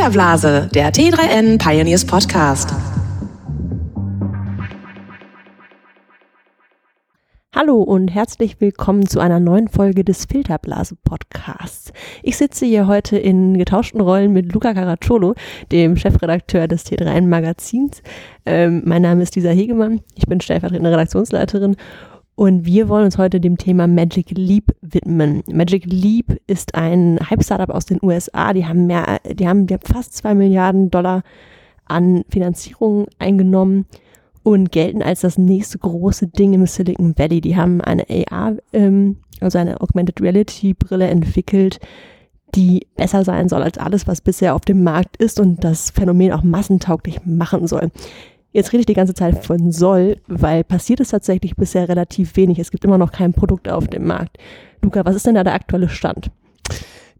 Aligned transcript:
Filterblase, 0.00 0.70
der 0.72 0.94
T3N 0.94 1.58
Pioneers 1.58 2.06
Podcast. 2.06 2.72
Hallo 7.54 7.82
und 7.82 8.08
herzlich 8.08 8.62
willkommen 8.62 9.06
zu 9.06 9.20
einer 9.20 9.40
neuen 9.40 9.68
Folge 9.68 10.02
des 10.02 10.24
Filterblase 10.24 10.96
Podcasts. 11.04 11.92
Ich 12.22 12.38
sitze 12.38 12.64
hier 12.64 12.86
heute 12.86 13.18
in 13.18 13.58
getauschten 13.58 14.00
Rollen 14.00 14.32
mit 14.32 14.50
Luca 14.54 14.72
Caracciolo, 14.72 15.34
dem 15.70 15.98
Chefredakteur 15.98 16.66
des 16.66 16.86
T3N 16.86 17.26
Magazins. 17.26 18.02
Ähm, 18.46 18.80
mein 18.86 19.02
Name 19.02 19.22
ist 19.22 19.36
Lisa 19.36 19.50
Hegemann, 19.50 20.00
ich 20.14 20.26
bin 20.26 20.40
stellvertretende 20.40 20.92
Redaktionsleiterin 20.92 21.76
und 22.34 22.64
wir 22.64 22.88
wollen 22.88 23.04
uns 23.04 23.18
heute 23.18 23.40
dem 23.40 23.58
Thema 23.58 23.86
Magic 23.86 24.30
Leap 24.30 24.74
widmen. 24.80 25.42
Magic 25.52 25.84
Leap 25.84 26.40
ist 26.46 26.74
ein 26.74 27.18
Hype-Startup 27.28 27.70
aus 27.70 27.84
den 27.84 27.98
USA. 28.02 28.52
Die 28.52 28.66
haben 28.66 28.86
mehr, 28.86 29.18
die 29.30 29.46
haben, 29.46 29.66
die 29.66 29.74
haben 29.74 29.82
fast 29.84 30.14
zwei 30.14 30.34
Milliarden 30.34 30.90
Dollar 30.90 31.22
an 31.86 32.24
Finanzierung 32.30 33.06
eingenommen 33.18 33.86
und 34.42 34.72
gelten 34.72 35.02
als 35.02 35.20
das 35.20 35.36
nächste 35.38 35.78
große 35.78 36.28
Ding 36.28 36.54
im 36.54 36.66
Silicon 36.66 37.16
Valley. 37.18 37.40
Die 37.40 37.56
haben 37.56 37.80
eine 37.80 38.06
AR, 38.08 38.56
ähm, 38.72 39.16
also 39.40 39.58
eine 39.58 39.80
Augmented 39.80 40.20
Reality 40.20 40.74
Brille 40.74 41.08
entwickelt, 41.08 41.78
die 42.54 42.86
besser 42.96 43.24
sein 43.24 43.48
soll 43.48 43.62
als 43.62 43.78
alles, 43.78 44.06
was 44.06 44.20
bisher 44.20 44.54
auf 44.54 44.62
dem 44.62 44.82
Markt 44.82 45.16
ist 45.16 45.38
und 45.40 45.62
das 45.62 45.90
Phänomen 45.90 46.32
auch 46.32 46.42
massentauglich 46.42 47.24
machen 47.24 47.66
soll. 47.66 47.90
Jetzt 48.52 48.72
rede 48.72 48.80
ich 48.80 48.86
die 48.86 48.94
ganze 48.94 49.14
Zeit 49.14 49.44
von 49.44 49.70
soll, 49.70 50.16
weil 50.26 50.64
passiert 50.64 51.00
ist 51.00 51.10
tatsächlich 51.10 51.54
bisher 51.54 51.88
relativ 51.88 52.36
wenig. 52.36 52.58
Es 52.58 52.70
gibt 52.70 52.84
immer 52.84 52.98
noch 52.98 53.12
kein 53.12 53.32
Produkt 53.32 53.68
auf 53.68 53.86
dem 53.86 54.06
Markt. 54.06 54.38
Luca, 54.82 55.04
was 55.04 55.14
ist 55.14 55.26
denn 55.26 55.36
da 55.36 55.44
der 55.44 55.54
aktuelle 55.54 55.88
Stand? 55.88 56.30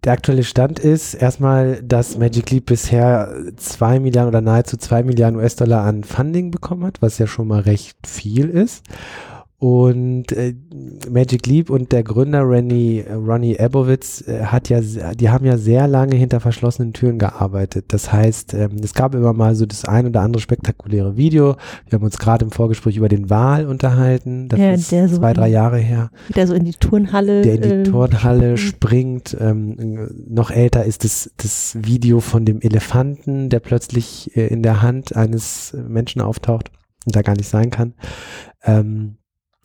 Der 0.02 0.12
aktuelle 0.12 0.44
Stand 0.44 0.78
ist 0.78 1.14
erstmal, 1.14 1.82
dass 1.82 2.16
Magic 2.16 2.50
Leap 2.50 2.66
bisher 2.66 3.32
zwei 3.56 4.00
Milliarden 4.00 4.30
oder 4.30 4.40
nahezu 4.40 4.76
zwei 4.76 5.02
Milliarden 5.02 5.38
US-Dollar 5.38 5.84
an 5.84 6.04
Funding 6.04 6.50
bekommen 6.50 6.84
hat, 6.84 7.02
was 7.02 7.18
ja 7.18 7.26
schon 7.26 7.46
mal 7.46 7.60
recht 7.60 7.98
viel 8.06 8.48
ist. 8.48 8.82
Und 9.60 10.32
äh, 10.32 10.54
Magic 11.10 11.46
Leap 11.46 11.68
und 11.68 11.92
der 11.92 12.02
Gründer 12.02 12.40
Ronnie, 12.40 13.04
Ronnie 13.06 13.60
Abowitz 13.60 14.26
äh, 14.26 14.44
hat 14.44 14.70
ja, 14.70 14.80
die 14.80 15.28
haben 15.28 15.44
ja 15.44 15.58
sehr 15.58 15.86
lange 15.86 16.16
hinter 16.16 16.40
verschlossenen 16.40 16.94
Türen 16.94 17.18
gearbeitet. 17.18 17.84
Das 17.88 18.10
heißt, 18.10 18.54
ähm, 18.54 18.76
es 18.82 18.94
gab 18.94 19.14
immer 19.14 19.34
mal 19.34 19.54
so 19.54 19.66
das 19.66 19.84
ein 19.84 20.06
oder 20.06 20.22
andere 20.22 20.40
spektakuläre 20.40 21.18
Video. 21.18 21.56
Wir 21.86 21.98
haben 21.98 22.04
uns 22.06 22.16
gerade 22.16 22.46
im 22.46 22.52
Vorgespräch 22.52 22.96
über 22.96 23.10
den 23.10 23.28
Wahl 23.28 23.66
unterhalten. 23.66 24.48
Das 24.48 24.58
Ja, 24.58 24.72
ist 24.72 24.92
der 24.92 25.10
so 25.10 25.18
zwei, 25.18 25.34
drei 25.34 25.48
Jahre 25.48 25.76
her. 25.76 26.10
Der 26.34 26.46
so 26.46 26.54
in 26.54 26.64
die 26.64 26.72
Turnhalle. 26.72 27.42
Der 27.42 27.56
in 27.56 27.60
die 27.60 27.68
ähm, 27.68 27.84
Turnhalle 27.84 28.56
springt. 28.56 29.28
springt. 29.28 29.36
Ähm, 29.38 30.08
noch 30.26 30.50
älter 30.50 30.86
ist 30.86 31.04
das, 31.04 31.32
das 31.36 31.76
Video 31.78 32.20
von 32.20 32.46
dem 32.46 32.62
Elefanten, 32.62 33.50
der 33.50 33.60
plötzlich 33.60 34.34
äh, 34.34 34.46
in 34.46 34.62
der 34.62 34.80
Hand 34.80 35.14
eines 35.14 35.76
Menschen 35.86 36.22
auftaucht 36.22 36.70
und 37.04 37.14
da 37.14 37.20
gar 37.20 37.36
nicht 37.36 37.48
sein 37.48 37.68
kann. 37.68 37.92
Ähm, 38.64 39.16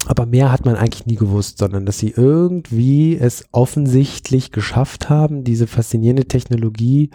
aber 0.06 0.26
mehr 0.26 0.52
hat 0.52 0.66
man 0.66 0.76
eigentlich 0.76 1.06
nie 1.06 1.16
gewusst, 1.16 1.58
sondern 1.58 1.86
dass 1.86 2.00
sie 2.00 2.14
irgendwie 2.16 3.18
es 3.18 3.46
offensichtlich 3.52 4.52
geschafft 4.52 5.10
haben, 5.10 5.44
diese 5.44 5.68
faszinierende 5.68 6.26
Technologie 6.26 7.10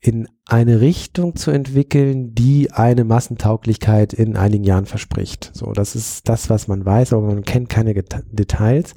in 0.00 0.28
eine 0.46 0.82
Richtung 0.82 1.34
zu 1.34 1.50
entwickeln, 1.50 2.34
die 2.34 2.70
eine 2.70 3.04
Massentauglichkeit 3.04 4.12
in 4.12 4.36
einigen 4.36 4.64
Jahren 4.64 4.84
verspricht. 4.84 5.50
So, 5.54 5.72
das 5.72 5.96
ist 5.96 6.28
das, 6.28 6.50
was 6.50 6.68
man 6.68 6.84
weiß, 6.84 7.14
aber 7.14 7.22
man 7.22 7.42
kennt 7.42 7.70
keine 7.70 7.94
Geta- 7.94 8.22
Details. 8.30 8.94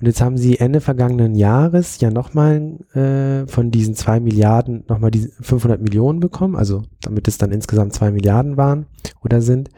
Und 0.00 0.06
jetzt 0.06 0.22
haben 0.22 0.38
sie 0.38 0.58
Ende 0.58 0.80
vergangenen 0.80 1.34
Jahres 1.34 2.00
ja 2.00 2.10
nochmal 2.10 2.78
äh, 2.94 3.46
von 3.46 3.70
diesen 3.70 3.94
zwei 3.94 4.20
Milliarden 4.20 4.84
nochmal 4.88 5.10
die 5.10 5.28
500 5.42 5.82
Millionen 5.82 6.20
bekommen, 6.20 6.56
also 6.56 6.82
damit 7.02 7.28
es 7.28 7.36
dann 7.36 7.52
insgesamt 7.52 7.92
zwei 7.92 8.10
Milliarden 8.10 8.56
waren 8.56 8.86
oder 9.22 9.42
sind. 9.42 9.68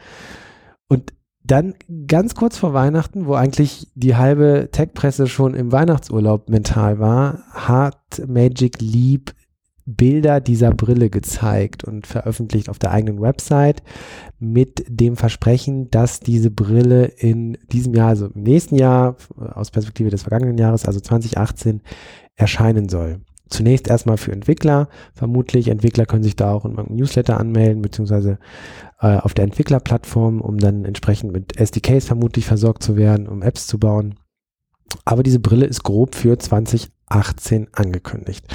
Und 0.87 1.11
dann 1.51 1.73
ganz 2.07 2.33
kurz 2.33 2.57
vor 2.57 2.73
Weihnachten, 2.73 3.25
wo 3.25 3.33
eigentlich 3.33 3.87
die 3.93 4.15
halbe 4.15 4.69
Tech-Presse 4.71 5.27
schon 5.27 5.53
im 5.53 5.71
Weihnachtsurlaub 5.71 6.49
mental 6.49 6.99
war, 6.99 7.43
hat 7.51 8.21
Magic 8.25 8.79
Leap 8.79 9.33
Bilder 9.85 10.39
dieser 10.39 10.71
Brille 10.71 11.09
gezeigt 11.09 11.83
und 11.83 12.07
veröffentlicht 12.07 12.69
auf 12.69 12.79
der 12.79 12.91
eigenen 12.91 13.21
Website 13.21 13.83
mit 14.39 14.85
dem 14.87 15.17
Versprechen, 15.17 15.89
dass 15.89 16.21
diese 16.21 16.51
Brille 16.51 17.05
in 17.05 17.57
diesem 17.71 17.93
Jahr, 17.95 18.09
also 18.09 18.27
im 18.27 18.43
nächsten 18.43 18.75
Jahr, 18.75 19.17
aus 19.35 19.71
Perspektive 19.71 20.09
des 20.09 20.21
vergangenen 20.21 20.57
Jahres, 20.57 20.85
also 20.85 20.99
2018, 20.99 21.81
erscheinen 22.35 22.87
soll. 22.87 23.21
Zunächst 23.51 23.87
erstmal 23.87 24.17
für 24.17 24.31
Entwickler, 24.31 24.87
vermutlich. 25.13 25.67
Entwickler 25.67 26.05
können 26.05 26.23
sich 26.23 26.35
da 26.35 26.51
auch 26.51 26.65
in 26.65 26.71
irgendeinem 26.71 26.97
Newsletter 26.97 27.39
anmelden, 27.39 27.81
beziehungsweise 27.81 28.39
äh, 29.01 29.17
auf 29.17 29.33
der 29.33 29.43
Entwicklerplattform, 29.43 30.41
um 30.41 30.57
dann 30.57 30.85
entsprechend 30.85 31.33
mit 31.33 31.59
SDKs 31.59 32.05
vermutlich 32.05 32.45
versorgt 32.45 32.81
zu 32.81 32.95
werden, 32.95 33.27
um 33.27 33.41
Apps 33.41 33.67
zu 33.67 33.77
bauen. 33.77 34.15
Aber 35.05 35.23
diese 35.23 35.39
Brille 35.39 35.65
ist 35.65 35.83
grob 35.83 36.15
für 36.15 36.37
2018 36.37 37.67
angekündigt. 37.73 38.45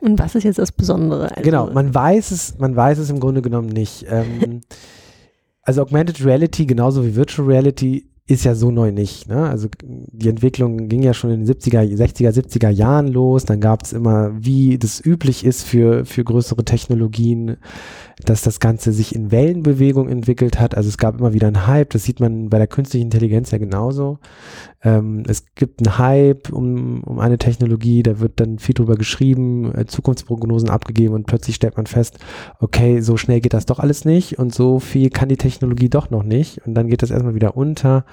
Und 0.00 0.18
was 0.18 0.34
ist 0.34 0.44
jetzt 0.44 0.58
das 0.58 0.72
Besondere? 0.72 1.30
Also, 1.30 1.42
Genau, 1.42 1.70
man 1.70 1.94
weiß 1.94 2.32
es, 2.32 2.58
man 2.58 2.74
weiß 2.74 2.98
es 2.98 3.10
im 3.10 3.20
Grunde 3.20 3.42
genommen 3.42 3.68
nicht. 3.68 4.06
Ähm, 4.08 4.62
also 5.62 5.82
Augmented 5.82 6.24
Reality, 6.24 6.66
genauso 6.66 7.04
wie 7.04 7.14
Virtual 7.14 7.46
Reality, 7.46 8.11
ist 8.26 8.44
ja 8.44 8.54
so 8.54 8.70
neu 8.70 8.92
nicht. 8.92 9.28
Ne? 9.28 9.48
Also 9.48 9.68
die 9.82 10.28
Entwicklung 10.28 10.88
ging 10.88 11.02
ja 11.02 11.12
schon 11.12 11.30
in 11.30 11.44
den 11.44 11.54
70er, 11.54 11.82
60er, 11.82 12.30
70er 12.30 12.68
Jahren 12.70 13.08
los. 13.08 13.44
Dann 13.44 13.60
gab 13.60 13.82
es 13.82 13.92
immer, 13.92 14.32
wie 14.38 14.78
das 14.78 15.04
üblich 15.04 15.44
ist 15.44 15.64
für, 15.64 16.04
für 16.04 16.22
größere 16.22 16.64
Technologien, 16.64 17.56
dass 18.24 18.42
das 18.42 18.60
Ganze 18.60 18.92
sich 18.92 19.14
in 19.14 19.30
Wellenbewegung 19.30 20.08
entwickelt 20.08 20.60
hat. 20.60 20.76
Also 20.76 20.88
es 20.88 20.98
gab 20.98 21.18
immer 21.18 21.32
wieder 21.32 21.46
einen 21.46 21.66
Hype. 21.66 21.90
Das 21.90 22.04
sieht 22.04 22.20
man 22.20 22.48
bei 22.48 22.58
der 22.58 22.66
künstlichen 22.66 23.06
Intelligenz 23.06 23.50
ja 23.50 23.58
genauso. 23.58 24.18
Ähm, 24.84 25.22
es 25.28 25.44
gibt 25.54 25.80
einen 25.80 25.98
Hype 25.98 26.52
um, 26.52 27.04
um 27.04 27.20
eine 27.20 27.38
Technologie, 27.38 28.02
da 28.02 28.18
wird 28.18 28.40
dann 28.40 28.58
viel 28.58 28.74
drüber 28.74 28.96
geschrieben, 28.96 29.72
äh, 29.74 29.86
Zukunftsprognosen 29.86 30.70
abgegeben 30.70 31.14
und 31.14 31.26
plötzlich 31.26 31.56
stellt 31.56 31.76
man 31.76 31.86
fest, 31.86 32.18
okay, 32.58 33.00
so 33.00 33.16
schnell 33.16 33.40
geht 33.40 33.54
das 33.54 33.66
doch 33.66 33.78
alles 33.78 34.04
nicht 34.04 34.40
und 34.40 34.52
so 34.52 34.80
viel 34.80 35.10
kann 35.10 35.28
die 35.28 35.36
Technologie 35.36 35.88
doch 35.88 36.10
noch 36.10 36.24
nicht 36.24 36.66
und 36.66 36.74
dann 36.74 36.88
geht 36.88 37.02
das 37.02 37.12
erstmal 37.12 37.36
wieder 37.36 37.56
unter 37.56 38.04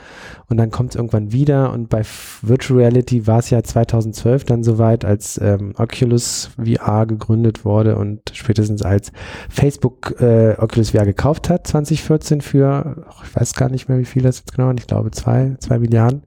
und 0.48 0.58
dann 0.58 0.70
kommt 0.70 0.92
es 0.92 0.96
irgendwann 0.96 1.32
wieder 1.32 1.74
und 1.74 1.90
bei 1.90 2.04
Virtual 2.44 2.80
Reality 2.80 3.26
war 3.26 3.40
es 3.40 3.50
ja 3.50 3.64
2012 3.64 4.44
dann 4.44 4.64
soweit, 4.64 5.06
als 5.06 5.40
ähm, 5.42 5.74
Oculus 5.78 6.52
VR 6.64 7.08
gegründet 7.08 7.66
wurde 7.66 7.96
und 7.96 8.22
spätestens 8.34 8.84
als 8.84 9.12
Facebook 9.50 9.99
äh, 10.20 10.56
Oculus 10.58 10.92
VR 10.92 11.06
gekauft 11.06 11.50
hat, 11.50 11.68
2014 11.68 12.42
für, 12.42 13.06
ich 13.24 13.36
weiß 13.36 13.54
gar 13.54 13.70
nicht 13.70 13.90
mehr, 13.90 14.00
wie 14.00 14.06
viel 14.06 14.24
das 14.24 14.40
jetzt 14.40 14.56
genau, 14.56 14.72
ich 14.72 14.88
glaube 14.88 15.12
zwei, 15.12 15.56
zwei 15.60 15.80
Milliarden. 15.80 16.24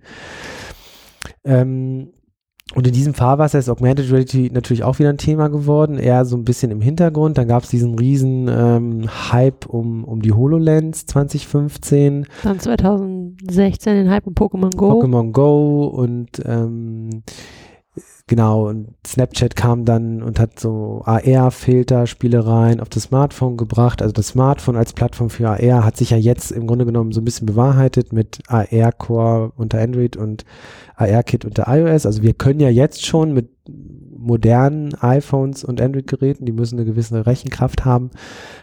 Ähm, 1.45 2.13
und 2.75 2.87
in 2.87 2.93
diesem 2.95 3.13
Fahrwasser 3.13 3.59
ist 3.59 3.69
Augmented 3.69 4.11
Reality 4.11 4.51
natürlich 4.53 4.83
auch 4.83 4.99
wieder 4.99 5.11
ein 5.11 5.19
Thema 5.19 5.49
geworden, 5.49 5.99
eher 5.99 6.25
so 6.25 6.37
ein 6.37 6.45
bisschen 6.45 6.71
im 6.71 6.81
Hintergrund. 6.81 7.37
Dann 7.37 7.49
gab 7.49 7.65
es 7.65 7.69
diesen 7.69 7.99
riesen 7.99 8.49
ähm, 8.49 9.09
Hype 9.31 9.67
um, 9.67 10.05
um 10.05 10.23
die 10.23 10.33
HoloLens 10.33 11.05
2015, 11.07 12.27
Dann 12.43 12.61
2016 12.61 13.95
den 13.95 14.11
Hype 14.11 14.27
um 14.27 14.35
Pokémon 14.35 14.75
Go. 14.75 15.03
Pokémon 15.03 15.33
Go 15.33 15.85
und 15.85 16.43
ähm, 16.47 17.23
genau, 18.33 18.67
und 18.67 18.95
Snapchat 19.07 19.57
kam 19.57 19.85
dann 19.85 20.23
und 20.23 20.41
hat 20.41 20.59
so 20.59 21.03
AR-Filter, 21.05 22.07
Spielereien 22.07 22.81
auf 22.81 22.89
das 22.89 23.03
Smartphone 23.03 23.59
gebracht. 23.59 24.01
Also 24.01 24.15
das 24.15 24.29
Smartphone 24.29 24.75
als 24.75 24.95
Plattform 24.95 25.29
für 25.29 25.51
AR 25.51 25.85
hat 25.85 25.99
sich 25.99 26.09
ja 26.09 26.17
jetzt 26.17 26.51
im 26.51 26.67
Grunde 26.67 26.87
genommen 26.87 27.13
so 27.13 27.21
ein 27.21 27.27
bisschen 27.27 27.45
bewahrheitet 27.45 28.15
mit 28.15 28.39
AR-Core 28.49 29.53
unter 29.55 29.83
Android 29.83 30.17
und 30.17 30.47
AR-Kit 30.97 31.45
unter 31.45 31.67
iOS. 31.69 32.07
Also 32.07 32.23
wir 32.23 32.33
können 32.33 32.59
ja 32.61 32.71
jetzt 32.71 33.05
schon 33.05 33.35
mit 33.35 33.51
modernen 34.17 34.95
iPhones 34.95 35.63
und 35.63 35.83
Android-Geräten, 35.83 36.47
die 36.47 36.53
müssen 36.53 36.79
eine 36.79 36.87
gewisse 36.87 37.27
Rechenkraft 37.27 37.85
haben, 37.85 38.13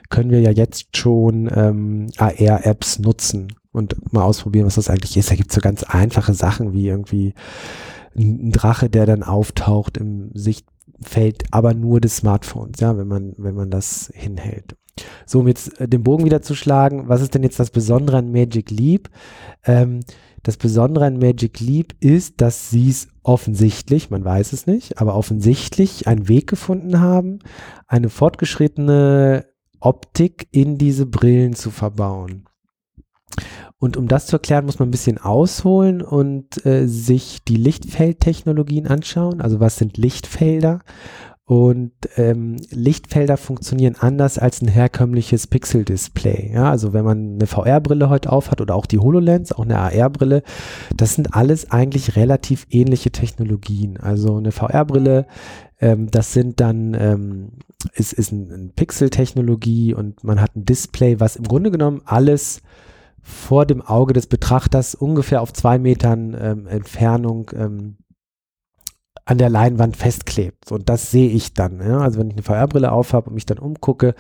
können 0.10 0.32
wir 0.32 0.40
ja 0.40 0.50
jetzt 0.50 0.98
schon 0.98 1.48
ähm, 1.54 2.08
AR-Apps 2.18 2.98
nutzen 2.98 3.54
und 3.72 4.12
mal 4.12 4.24
ausprobieren, 4.24 4.66
was 4.66 4.76
das 4.76 4.90
eigentlich 4.90 5.16
ist. 5.16 5.30
Da 5.30 5.36
gibt 5.36 5.52
es 5.52 5.56
so 5.56 5.62
ganz 5.62 5.84
einfache 5.84 6.34
Sachen 6.34 6.74
wie 6.74 6.88
irgendwie 6.88 7.36
ein 8.16 8.52
Drache, 8.52 8.90
der 8.90 9.06
dann 9.06 9.24
auftaucht 9.24 9.98
im 9.98 10.32
Sichtfeld, 10.34 11.44
aber 11.52 11.74
nur 11.74 12.02
des 12.02 12.18
Smartphones, 12.18 12.80
ja, 12.80 12.98
wenn 12.98 13.08
man, 13.08 13.34
wenn 13.38 13.56
man 13.56 13.70
das 13.70 14.12
hinhält. 14.14 14.76
So, 15.26 15.40
um 15.40 15.48
jetzt 15.48 15.80
äh, 15.80 15.88
den 15.88 16.04
Bogen 16.04 16.26
wieder 16.26 16.42
zu 16.42 16.56
schlagen, 16.56 17.08
was 17.08 17.22
ist 17.22 17.34
denn 17.34 17.44
jetzt 17.44 17.60
das 17.60 17.72
Besondere 17.72 18.18
an 18.18 18.32
Magic 18.32 18.70
Leap? 18.72 19.10
Ähm, 19.64 20.02
das 20.44 20.58
Besondere 20.58 21.06
an 21.06 21.20
Magic 21.20 21.60
Leap 21.60 21.96
ist, 22.00 22.42
dass 22.42 22.70
sie 22.70 22.90
es 22.90 23.08
offensichtlich, 23.24 24.10
man 24.10 24.24
weiß 24.24 24.54
es 24.54 24.68
nicht, 24.68 25.00
aber 25.00 25.16
offensichtlich 25.16 26.08
einen 26.08 26.28
Weg 26.28 26.48
gefunden 26.48 27.00
haben, 27.00 27.40
eine 27.88 28.10
fortgeschrittene 28.10 29.46
Optik 29.82 30.48
in 30.52 30.78
diese 30.78 31.06
Brillen 31.06 31.54
zu 31.54 31.72
verbauen. 31.72 32.46
Und 33.80 33.96
um 33.96 34.08
das 34.08 34.28
zu 34.28 34.36
erklären, 34.36 34.66
muss 34.66 34.80
man 34.80 34.90
ein 34.90 34.92
bisschen 34.92 35.18
ausholen 35.18 36.02
und 36.02 36.66
äh, 36.66 36.86
sich 36.86 37.40
die 37.48 37.56
Lichtfeldtechnologien 37.56 38.88
anschauen. 38.88 39.40
Also 39.40 39.60
was 39.60 39.78
sind 39.78 39.98
Lichtfelder? 39.98 40.82
und 41.50 41.94
ähm, 42.16 42.58
Lichtfelder 42.70 43.36
funktionieren 43.36 43.96
anders 43.98 44.38
als 44.38 44.62
ein 44.62 44.68
herkömmliches 44.68 45.48
Pixel-Display. 45.48 46.52
Ja, 46.54 46.70
also 46.70 46.94
wenn 46.94 47.04
man 47.04 47.34
eine 47.34 47.48
VR-Brille 47.48 48.08
heute 48.08 48.32
aufhat 48.32 48.62
oder 48.62 48.76
auch 48.76 48.86
die 48.86 49.00
HoloLens, 49.00 49.52
auch 49.52 49.64
eine 49.64 49.80
AR-Brille, 49.80 50.44
das 50.96 51.16
sind 51.16 51.34
alles 51.34 51.72
eigentlich 51.72 52.16
relativ 52.16 52.68
ähnliche 52.70 53.10
Technologien. 53.10 53.98
Also 53.98 54.38
eine 54.38 54.52
VR-Brille, 54.52 55.26
ähm, 55.82 56.12
das 56.12 56.34
sind 56.34 56.60
dann, 56.60 56.94
ähm, 56.94 57.50
ist, 57.94 58.14
ist 58.14 58.32
ein, 58.32 58.52
ein 58.52 58.72
Pixel-Technologie 58.76 59.96
und 59.96 60.24
man 60.24 60.40
hat 60.40 60.56
ein 60.56 60.66
Display, 60.66 61.20
was 61.20 61.36
im 61.36 61.46
Grunde 61.46 61.72
genommen 61.72 62.04
alles 62.06 62.62
vor 63.22 63.66
dem 63.66 63.82
Auge 63.82 64.14
des 64.14 64.28
Betrachters 64.28 64.96
ungefähr 64.96 65.42
auf 65.42 65.54
zwei 65.54 65.80
Metern 65.80 66.36
ähm, 66.40 66.68
Entfernung 66.68 67.52
ähm, 67.54 67.98
an 69.26 69.38
der 69.38 69.50
Leinwand 69.50 69.96
festklebt. 69.96 70.72
Und 70.72 70.90
das 70.90 71.12
sehe 71.12 71.30
ich 71.30 71.54
dann. 71.54 71.80
Ja? 71.82 72.00
Also 72.00 72.20
wenn 72.20 72.30
ich 72.30 72.34
eine 72.34 72.44
VR-Brille 72.44 72.92
aufhabe 72.92 73.30
und 73.30 73.36
mich 73.36 73.46
dann 73.46 73.60
umgucke, 73.60 74.16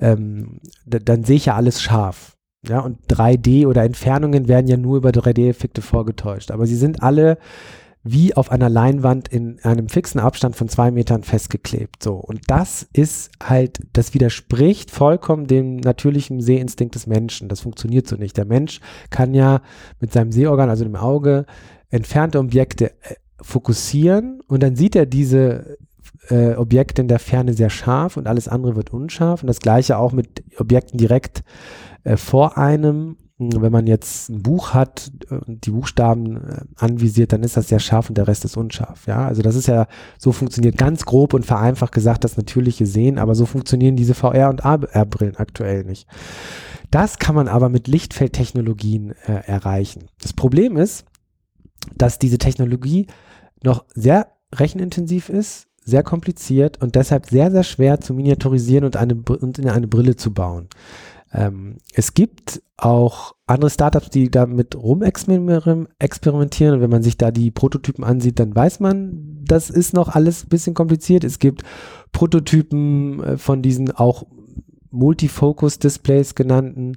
ähm, 0.00 0.60
dann 0.84 1.24
sehe 1.24 1.36
ich 1.36 1.46
ja 1.46 1.54
alles 1.54 1.80
scharf. 1.80 2.36
Ja, 2.68 2.80
und 2.80 2.98
3D 3.08 3.66
oder 3.66 3.84
Entfernungen 3.84 4.46
werden 4.46 4.66
ja 4.66 4.76
nur 4.76 4.98
über 4.98 5.10
3D-Effekte 5.10 5.80
vorgetäuscht. 5.80 6.50
Aber 6.50 6.66
sie 6.66 6.76
sind 6.76 7.02
alle 7.02 7.38
wie 8.02 8.34
auf 8.34 8.50
einer 8.50 8.70
Leinwand 8.70 9.28
in 9.28 9.58
einem 9.62 9.88
fixen 9.88 10.20
Abstand 10.20 10.56
von 10.56 10.68
zwei 10.68 10.90
Metern 10.90 11.22
festgeklebt. 11.22 12.02
So. 12.02 12.14
Und 12.14 12.40
das 12.46 12.88
ist 12.92 13.30
halt, 13.42 13.80
das 13.92 14.14
widerspricht 14.14 14.90
vollkommen 14.90 15.46
dem 15.46 15.76
natürlichen 15.76 16.40
Sehinstinkt 16.40 16.94
des 16.94 17.06
Menschen. 17.06 17.48
Das 17.48 17.60
funktioniert 17.60 18.08
so 18.08 18.16
nicht. 18.16 18.36
Der 18.36 18.46
Mensch 18.46 18.80
kann 19.10 19.34
ja 19.34 19.60
mit 20.00 20.12
seinem 20.12 20.32
Sehorgan, 20.32 20.70
also 20.70 20.84
dem 20.84 20.96
Auge, 20.96 21.44
entfernte 21.90 22.38
Objekte 22.38 22.92
äh, 23.02 23.16
fokussieren 23.42 24.40
und 24.46 24.62
dann 24.62 24.76
sieht 24.76 24.94
er 24.96 25.06
diese 25.06 25.78
äh, 26.28 26.54
Objekte 26.54 27.02
in 27.02 27.08
der 27.08 27.18
Ferne 27.18 27.54
sehr 27.54 27.70
scharf 27.70 28.16
und 28.16 28.26
alles 28.26 28.48
andere 28.48 28.76
wird 28.76 28.92
unscharf. 28.92 29.42
Und 29.42 29.46
das 29.46 29.60
gleiche 29.60 29.98
auch 29.98 30.12
mit 30.12 30.42
Objekten 30.58 30.98
direkt 30.98 31.42
äh, 32.04 32.16
vor 32.16 32.56
einem. 32.56 33.16
Wenn 33.40 33.72
man 33.72 33.86
jetzt 33.86 34.28
ein 34.28 34.42
Buch 34.42 34.74
hat 34.74 35.10
und 35.30 35.64
die 35.64 35.70
Buchstaben 35.70 36.36
äh, 36.36 36.60
anvisiert, 36.76 37.32
dann 37.32 37.42
ist 37.42 37.56
das 37.56 37.68
sehr 37.68 37.78
scharf 37.78 38.08
und 38.08 38.18
der 38.18 38.28
Rest 38.28 38.44
ist 38.44 38.56
unscharf. 38.56 39.06
Ja, 39.06 39.26
also 39.26 39.40
das 39.40 39.56
ist 39.56 39.66
ja, 39.66 39.86
so 40.18 40.32
funktioniert 40.32 40.76
ganz 40.76 41.06
grob 41.06 41.32
und 41.32 41.46
vereinfacht 41.46 41.92
gesagt 41.92 42.24
das 42.24 42.36
natürliche 42.36 42.84
Sehen, 42.84 43.18
aber 43.18 43.34
so 43.34 43.46
funktionieren 43.46 43.96
diese 43.96 44.14
VR- 44.14 44.50
und 44.50 44.64
AR-Brillen 44.64 45.36
aktuell 45.36 45.84
nicht. 45.84 46.06
Das 46.90 47.18
kann 47.18 47.34
man 47.34 47.48
aber 47.48 47.68
mit 47.68 47.88
Lichtfeldtechnologien 47.88 49.14
äh, 49.26 49.32
erreichen. 49.46 50.08
Das 50.20 50.32
Problem 50.32 50.76
ist, 50.76 51.06
dass 51.96 52.18
diese 52.18 52.38
Technologie 52.38 53.06
noch 53.62 53.84
sehr 53.94 54.32
rechenintensiv 54.54 55.28
ist, 55.28 55.68
sehr 55.84 56.02
kompliziert 56.02 56.80
und 56.82 56.94
deshalb 56.94 57.26
sehr, 57.26 57.50
sehr 57.50 57.64
schwer 57.64 58.00
zu 58.00 58.14
miniaturisieren 58.14 58.84
und, 58.84 58.96
eine, 58.96 59.14
und 59.14 59.58
in 59.58 59.68
eine 59.68 59.88
Brille 59.88 60.16
zu 60.16 60.32
bauen. 60.32 60.68
Ähm, 61.32 61.78
es 61.94 62.14
gibt 62.14 62.62
auch 62.76 63.34
andere 63.46 63.70
Startups, 63.70 64.10
die 64.10 64.30
damit 64.30 64.74
rumexperimentieren 64.74 66.74
und 66.74 66.80
wenn 66.80 66.90
man 66.90 67.02
sich 67.02 67.16
da 67.16 67.30
die 67.30 67.50
Prototypen 67.50 68.04
ansieht, 68.04 68.40
dann 68.40 68.54
weiß 68.54 68.80
man, 68.80 69.42
das 69.44 69.70
ist 69.70 69.94
noch 69.94 70.08
alles 70.08 70.44
ein 70.44 70.48
bisschen 70.48 70.74
kompliziert. 70.74 71.24
Es 71.24 71.38
gibt 71.38 71.62
Prototypen 72.12 73.22
äh, 73.22 73.36
von 73.36 73.62
diesen 73.62 73.92
auch 73.92 74.24
Multifocus-Displays 74.90 76.34
genannten 76.34 76.96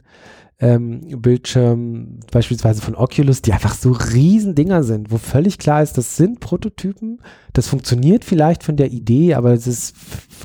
ähm, 0.64 1.22
Bildschirm, 1.22 2.22
beispielsweise 2.32 2.82
von 2.82 2.96
Oculus, 2.96 3.42
die 3.42 3.52
einfach 3.52 3.76
so 3.76 3.92
riesen 3.92 4.56
Dinger 4.56 4.84
sind, 4.84 5.12
wo 5.12 5.18
völlig 5.18 5.58
klar 5.58 5.84
ist, 5.84 5.98
das 5.98 6.16
sind 6.16 6.40
Prototypen, 6.40 7.22
das 7.52 7.68
funktioniert 7.68 8.24
vielleicht 8.24 8.64
von 8.64 8.78
der 8.78 8.92
Idee, 8.92 9.34
aber 9.34 9.52
es 9.52 9.68
ist 9.68 9.94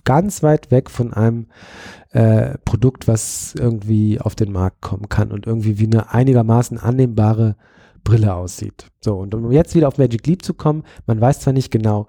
ganz 0.05 0.43
weit 0.43 0.73
weg 0.73 0.91
von 0.91 1.15
einem 1.15 1.47
äh, 2.11 2.59
Produkt, 2.65 3.07
was 3.07 3.55
irgendwie 3.57 4.21
auf 4.21 4.35
den 4.35 4.51
Markt 4.51 4.81
kommen 4.81 5.09
kann 5.09 5.31
und 5.31 5.47
irgendwie 5.47 5.79
wie 5.79 5.87
eine 5.87 6.13
einigermaßen 6.13 6.79
annehmbare 6.79 7.55
Brille 8.03 8.35
aussieht. 8.35 8.91
So, 9.01 9.19
und 9.19 9.37
um 9.37 9.53
jetzt 9.53 9.77
wieder 9.77 9.87
auf 9.87 9.99
Magic 9.99 10.27
Leap 10.27 10.43
zu 10.43 10.53
kommen, 10.53 10.83
man 11.07 11.21
weiß 11.21 11.41
zwar 11.41 11.53
nicht 11.53 11.71
genau, 11.71 12.09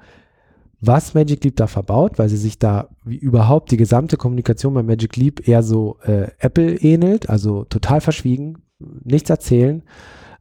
was 0.82 1.14
Magic 1.14 1.44
Leap 1.44 1.56
da 1.58 1.68
verbaut, 1.68 2.18
weil 2.18 2.30
sie 2.30 2.38
sich 2.38 2.58
da 2.58 2.90
wie 3.04 3.18
überhaupt 3.18 3.72
die 3.72 3.78
gesamte 3.78 4.18
Kommunikation 4.18 4.74
bei 4.74 4.84
Magic 4.84 5.16
Leap 5.18 5.48
eher 5.48 5.64
so 5.64 5.98
äh, 6.04 6.28
Apple 6.40 6.76
ähnelt, 6.76 7.30
also 7.30 7.66
total 7.66 8.02
verschwiegen, 8.02 8.60
nichts 9.04 9.30
erzählen. 9.30 9.84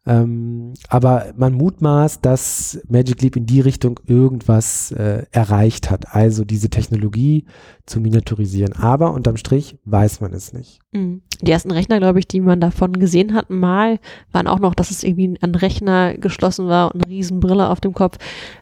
Ähm, 0.08 0.72
aber 0.88 1.34
man 1.36 1.52
mutmaßt, 1.52 2.24
dass 2.24 2.80
Magic 2.88 3.20
Leap 3.20 3.36
in 3.36 3.44
die 3.44 3.60
Richtung 3.60 4.00
irgendwas 4.06 4.90
äh, 4.92 5.26
erreicht 5.32 5.90
hat, 5.90 6.14
also 6.14 6.44
diese 6.44 6.70
Technologie 6.70 7.44
zu 7.84 8.00
miniaturisieren. 8.00 8.74
Aber 8.74 9.12
unterm 9.12 9.36
Strich 9.36 9.76
weiß 9.84 10.22
man 10.22 10.32
es 10.32 10.54
nicht. 10.54 10.80
Mhm. 10.92 11.20
Die 11.42 11.50
ersten 11.50 11.70
Rechner, 11.70 11.98
glaube 11.98 12.18
ich, 12.20 12.26
die 12.26 12.40
man 12.40 12.60
davon 12.60 12.94
gesehen 12.94 13.34
hat, 13.34 13.50
mal, 13.50 13.98
waren 14.32 14.46
auch 14.46 14.60
noch, 14.60 14.74
dass 14.74 14.90
es 14.90 15.04
irgendwie 15.04 15.36
ein 15.40 15.54
Rechner 15.54 16.16
geschlossen 16.16 16.68
war 16.68 16.94
und 16.94 17.04
eine 17.04 17.12
Riesenbrille 17.12 17.68
auf 17.68 17.80
dem 17.80 17.92
Kopf. 17.92 18.16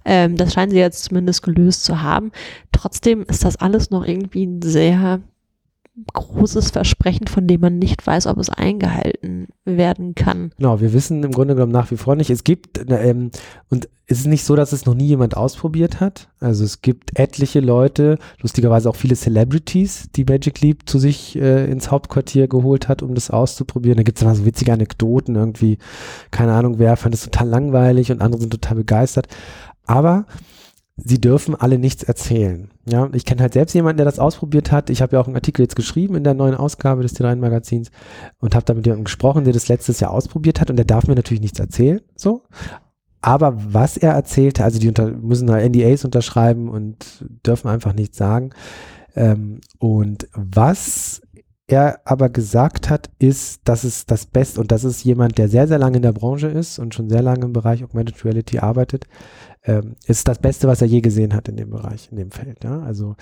Ähm, 0.05 0.37
das 0.37 0.53
scheinen 0.53 0.73
sie 0.73 0.79
jetzt 0.79 1.05
zumindest 1.05 1.45
gelöst 1.45 1.85
zu 1.85 2.03
haben. 2.03 2.33
Trotzdem 2.73 3.23
ist 3.23 3.45
das 3.45 3.57
alles 3.57 3.91
noch 3.91 4.05
irgendwie 4.05 4.47
ein 4.47 4.63
sehr 4.63 5.21
großes 6.13 6.71
Versprechen, 6.71 7.27
von 7.27 7.47
dem 7.47 7.61
man 7.61 7.79
nicht 7.79 8.07
weiß, 8.07 8.27
ob 8.27 8.39
es 8.39 8.51
eingehalten 8.51 9.49
werden 9.65 10.15
kann. 10.15 10.53
Genau, 10.59 10.81
wir 10.81 10.93
wissen 10.93 11.23
im 11.25 11.33
Grunde 11.33 11.55
genommen 11.55 11.73
nach 11.73 11.91
wie 11.91 11.97
vor 11.97 12.17
nicht. 12.17 12.31
Es 12.31 12.45
gibt, 12.45 12.85
ähm, 12.91 13.31
und 13.71 13.89
es 14.07 14.21
ist 14.21 14.27
nicht 14.27 14.45
so, 14.45 14.55
dass 14.55 14.73
es 14.73 14.87
noch 14.87 14.95
nie 14.95 15.07
jemand 15.07 15.37
ausprobiert 15.37 16.01
hat. 16.01 16.29
Also 16.39 16.65
es 16.65 16.83
gibt 16.83 17.19
etliche 17.19 17.61
Leute, 17.61 18.19
lustigerweise 18.41 18.89
auch 18.89 18.97
viele 18.97 19.17
Celebrities, 19.17 20.09
die 20.15 20.25
Magic 20.25 20.61
Leap 20.61 20.89
zu 20.89 20.99
sich 20.99 21.35
äh, 21.37 21.65
ins 21.71 21.91
Hauptquartier 21.91 22.47
geholt 22.47 22.89
hat, 22.89 23.03
um 23.03 23.15
das 23.15 23.31
auszuprobieren. 23.31 23.97
Da 23.97 24.03
gibt 24.03 24.19
es 24.19 24.23
immer 24.23 24.35
so 24.35 24.45
witzige 24.45 24.73
Anekdoten 24.73 25.35
irgendwie, 25.35 25.79
keine 26.31 26.53
Ahnung 26.53 26.79
wer, 26.79 26.97
fand 26.97 27.15
es 27.15 27.25
total 27.25 27.49
langweilig 27.49 28.13
und 28.13 28.21
andere 28.21 28.43
sind 28.43 28.51
total 28.51 28.77
begeistert. 28.77 29.29
Aber 29.87 30.27
sie 30.97 31.21
dürfen 31.21 31.55
alle 31.55 31.79
nichts 31.79 32.03
erzählen. 32.03 32.71
Ja, 32.89 33.09
ich 33.13 33.25
kenne 33.25 33.43
halt 33.43 33.53
selbst 33.53 33.75
jemanden, 33.75 33.99
der 33.99 34.07
das 34.07 34.19
ausprobiert 34.19 34.73
hat. 34.73 34.91
Ich 34.91 35.03
habe 35.03 35.17
ja 35.17 35.21
auch 35.21 35.27
einen 35.27 35.37
Artikel 35.37 35.63
jetzt 35.63 35.77
geschrieben 35.77 36.15
in 36.15 36.25
der 36.25 36.35
neuen 36.35 36.55
Ausgabe 36.55 37.03
des 37.03 37.15
T3 37.15 37.37
Magazins 37.37 37.91
und 38.41 38.55
habe 38.55 38.65
da 38.65 38.75
mit 38.75 38.87
jemandem 38.87 39.05
gesprochen, 39.05 39.45
der 39.45 39.53
das 39.53 39.69
letztes 39.69 40.01
Jahr 40.01 40.13
ausprobiert 40.13 40.61
hat 40.61 40.71
und 40.71 40.77
der 40.77 40.87
darf 40.87 41.07
mir 41.07 41.15
natürlich 41.15 41.43
nichts 41.43 41.61
erzählen, 41.61 42.01
so. 42.15 42.43
Aber 43.21 43.57
was 43.73 43.97
er 43.97 44.13
erzählte, 44.13 44.63
also 44.63 44.79
die 44.79 44.89
unter, 44.89 45.11
müssen 45.11 45.49
da 45.49 45.59
NDAs 45.59 46.05
unterschreiben 46.05 46.69
und 46.69 47.25
dürfen 47.45 47.69
einfach 47.69 47.93
nichts 47.93 48.17
sagen. 48.17 48.51
Ähm, 49.17 49.61
und 49.79 50.29
was 50.33 51.23
er 51.69 52.01
aber 52.05 52.29
gesagt 52.29 52.91
hat, 52.91 53.11
ist, 53.19 53.61
dass 53.65 53.83
es 53.85 54.07
das 54.07 54.27
Beste, 54.27 54.61
und 54.61 54.71
das 54.71 54.85
ist 54.85 55.05
jemand, 55.05 55.37
der 55.39 55.49
sehr, 55.49 55.67
sehr 55.67 55.79
lange 55.79 55.97
in 55.97 56.03
der 56.03 56.13
Branche 56.13 56.47
ist 56.47 56.79
und 56.79 56.95
schon 56.95 57.09
sehr 57.09 57.23
lange 57.23 57.45
im 57.45 57.53
Bereich 57.53 57.83
Augmented 57.83 58.25
Reality 58.25 58.59
arbeitet, 58.59 59.07
ähm, 59.65 59.97
ist 60.07 60.29
das 60.29 60.39
Beste, 60.39 60.69
was 60.69 60.81
er 60.81 60.87
je 60.87 61.01
gesehen 61.01 61.35
hat 61.35 61.49
in 61.49 61.57
dem 61.57 61.71
Bereich, 61.71 62.09
in 62.11 62.19
dem 62.19 62.31
Feld. 62.31 62.63
Ja? 62.63 62.81
Also 62.83 63.17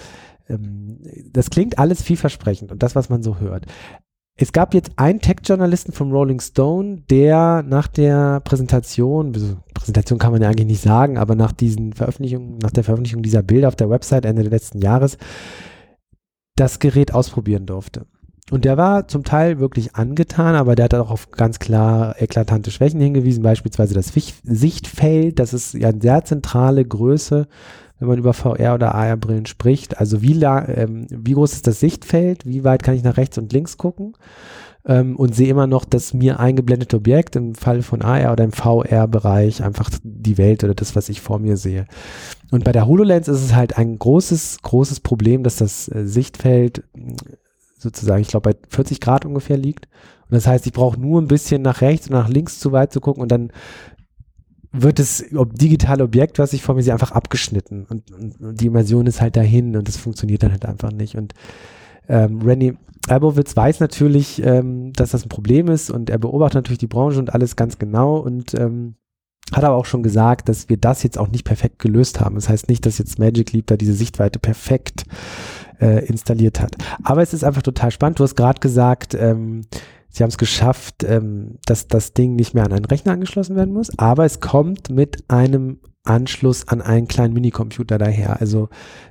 ähm, 0.48 0.98
das 1.32 1.48
klingt 1.48 1.78
alles 1.78 2.02
vielversprechend 2.02 2.70
und 2.70 2.82
das, 2.82 2.94
was 2.94 3.08
man 3.08 3.22
so 3.22 3.38
hört. 3.38 3.66
Es 4.36 4.52
gab 4.52 4.74
jetzt 4.74 4.90
einen 4.96 5.20
Tech-Journalisten 5.20 5.92
vom 5.92 6.10
Rolling 6.10 6.40
Stone, 6.40 7.02
der 7.08 7.62
nach 7.62 7.86
der 7.86 8.40
Präsentation, 8.40 9.32
Präsentation 9.72 10.18
kann 10.18 10.32
man 10.32 10.42
ja 10.42 10.48
eigentlich 10.48 10.66
nicht 10.66 10.82
sagen, 10.82 11.18
aber 11.18 11.36
nach 11.36 11.52
diesen 11.52 11.92
Veröffentlichungen, 11.92 12.58
nach 12.58 12.72
der 12.72 12.82
Veröffentlichung 12.82 13.22
dieser 13.22 13.44
Bilder 13.44 13.68
auf 13.68 13.76
der 13.76 13.90
Website 13.90 14.24
Ende 14.24 14.42
letzten 14.42 14.78
Jahres 14.78 15.18
das 16.56 16.78
Gerät 16.80 17.14
ausprobieren 17.14 17.64
durfte. 17.66 18.06
Und 18.50 18.66
der 18.66 18.76
war 18.76 19.08
zum 19.08 19.24
Teil 19.24 19.58
wirklich 19.58 19.96
angetan, 19.96 20.54
aber 20.54 20.74
der 20.74 20.84
hat 20.84 20.94
auch 20.94 21.10
auf 21.10 21.30
ganz 21.30 21.58
klar 21.58 22.20
eklatante 22.20 22.70
Schwächen 22.70 23.00
hingewiesen, 23.00 23.42
beispielsweise 23.42 23.94
das 23.94 24.12
Sichtfeld, 24.42 25.38
das 25.38 25.54
ist 25.54 25.72
ja 25.72 25.88
eine 25.88 26.00
sehr 26.00 26.24
zentrale 26.24 26.84
Größe, 26.84 27.48
wenn 27.98 28.08
man 28.08 28.18
über 28.18 28.34
VR 28.34 28.74
oder 28.74 28.94
AR-Brillen 28.94 29.46
spricht. 29.46 29.98
Also 29.98 30.20
wie, 30.20 30.34
ähm, 30.42 31.06
wie 31.10 31.32
groß 31.32 31.54
ist 31.54 31.66
das 31.66 31.80
Sichtfeld, 31.80 32.44
wie 32.44 32.64
weit 32.64 32.82
kann 32.82 32.94
ich 32.94 33.02
nach 33.02 33.16
rechts 33.16 33.38
und 33.38 33.50
links 33.52 33.78
gucken 33.78 34.14
ähm, 34.84 35.16
und 35.16 35.34
sehe 35.34 35.48
immer 35.48 35.66
noch 35.66 35.86
das 35.86 36.12
mir 36.12 36.38
eingeblendete 36.38 36.96
Objekt, 36.96 37.36
im 37.36 37.54
Fall 37.54 37.80
von 37.80 38.02
AR 38.02 38.32
oder 38.32 38.44
im 38.44 38.52
VR-Bereich 38.52 39.62
einfach 39.62 39.90
die 40.02 40.36
Welt 40.38 40.64
oder 40.64 40.74
das, 40.74 40.94
was 40.94 41.08
ich 41.08 41.20
vor 41.20 41.38
mir 41.38 41.56
sehe. 41.56 41.86
Und 42.50 42.64
bei 42.64 42.72
der 42.72 42.86
HoloLens 42.86 43.28
ist 43.28 43.42
es 43.42 43.54
halt 43.54 43.78
ein 43.78 43.98
großes, 43.98 44.58
großes 44.62 45.00
Problem, 45.00 45.42
dass 45.42 45.56
das 45.56 45.88
äh, 45.88 46.06
Sichtfeld 46.06 46.84
sozusagen, 47.84 48.22
ich 48.22 48.28
glaube, 48.28 48.52
bei 48.52 48.58
40 48.68 49.00
Grad 49.00 49.24
ungefähr 49.24 49.56
liegt. 49.56 49.86
Und 50.28 50.34
das 50.34 50.46
heißt, 50.46 50.66
ich 50.66 50.72
brauche 50.72 51.00
nur 51.00 51.20
ein 51.20 51.28
bisschen 51.28 51.62
nach 51.62 51.80
rechts 51.80 52.08
und 52.08 52.14
nach 52.14 52.28
links 52.28 52.58
zu 52.58 52.72
weit 52.72 52.92
zu 52.92 53.00
gucken 53.00 53.22
und 53.22 53.30
dann 53.30 53.52
wird 54.72 54.98
das 54.98 55.24
digitale 55.30 56.02
Objekt, 56.02 56.40
was 56.40 56.52
ich 56.52 56.62
vor 56.62 56.74
mir 56.74 56.82
sehe, 56.82 56.92
einfach 56.92 57.12
abgeschnitten 57.12 57.86
und, 57.88 58.10
und, 58.10 58.40
und 58.40 58.60
die 58.60 58.66
Immersion 58.66 59.06
ist 59.06 59.20
halt 59.20 59.36
dahin 59.36 59.76
und 59.76 59.86
das 59.86 59.96
funktioniert 59.96 60.42
dann 60.42 60.50
halt 60.50 60.66
einfach 60.66 60.90
nicht. 60.90 61.14
Und 61.14 61.32
ähm, 62.08 62.42
Randy 62.42 62.76
Albowitz 63.06 63.56
weiß 63.56 63.80
natürlich, 63.80 64.42
ähm, 64.44 64.92
dass 64.92 65.10
das 65.10 65.24
ein 65.24 65.28
Problem 65.28 65.68
ist 65.68 65.90
und 65.90 66.10
er 66.10 66.18
beobachtet 66.18 66.56
natürlich 66.56 66.78
die 66.78 66.88
Branche 66.88 67.20
und 67.20 67.32
alles 67.32 67.54
ganz 67.54 67.78
genau 67.78 68.16
und 68.16 68.54
ähm, 68.54 68.96
hat 69.52 69.62
aber 69.62 69.76
auch 69.76 69.86
schon 69.86 70.02
gesagt, 70.02 70.48
dass 70.48 70.68
wir 70.68 70.78
das 70.78 71.02
jetzt 71.02 71.18
auch 71.18 71.28
nicht 71.28 71.44
perfekt 71.44 71.78
gelöst 71.78 72.20
haben. 72.20 72.34
Das 72.34 72.48
heißt 72.48 72.68
nicht, 72.68 72.86
dass 72.86 72.98
jetzt 72.98 73.18
Magic 73.18 73.52
Leap 73.52 73.66
da 73.66 73.76
diese 73.76 73.92
Sichtweite 73.92 74.38
perfekt 74.38 75.04
äh, 75.80 76.04
installiert 76.06 76.60
hat. 76.60 76.76
Aber 77.02 77.22
es 77.22 77.34
ist 77.34 77.44
einfach 77.44 77.62
total 77.62 77.90
spannend. 77.90 78.18
Du 78.18 78.24
hast 78.24 78.36
gerade 78.36 78.60
gesagt, 78.60 79.14
ähm, 79.14 79.62
sie 80.08 80.22
haben 80.22 80.30
es 80.30 80.38
geschafft, 80.38 81.04
ähm, 81.04 81.58
dass 81.66 81.88
das 81.88 82.12
Ding 82.12 82.36
nicht 82.36 82.54
mehr 82.54 82.64
an 82.64 82.72
einen 82.72 82.84
Rechner 82.84 83.12
angeschlossen 83.12 83.56
werden 83.56 83.74
muss, 83.74 83.96
aber 83.98 84.24
es 84.24 84.40
kommt 84.40 84.90
mit 84.90 85.24
einem 85.28 85.78
Anschluss 86.04 86.68
an 86.68 86.82
einen 86.82 87.08
kleinen 87.08 87.32
Minicomputer 87.32 87.98
daher. 87.98 88.40
Also 88.40 88.68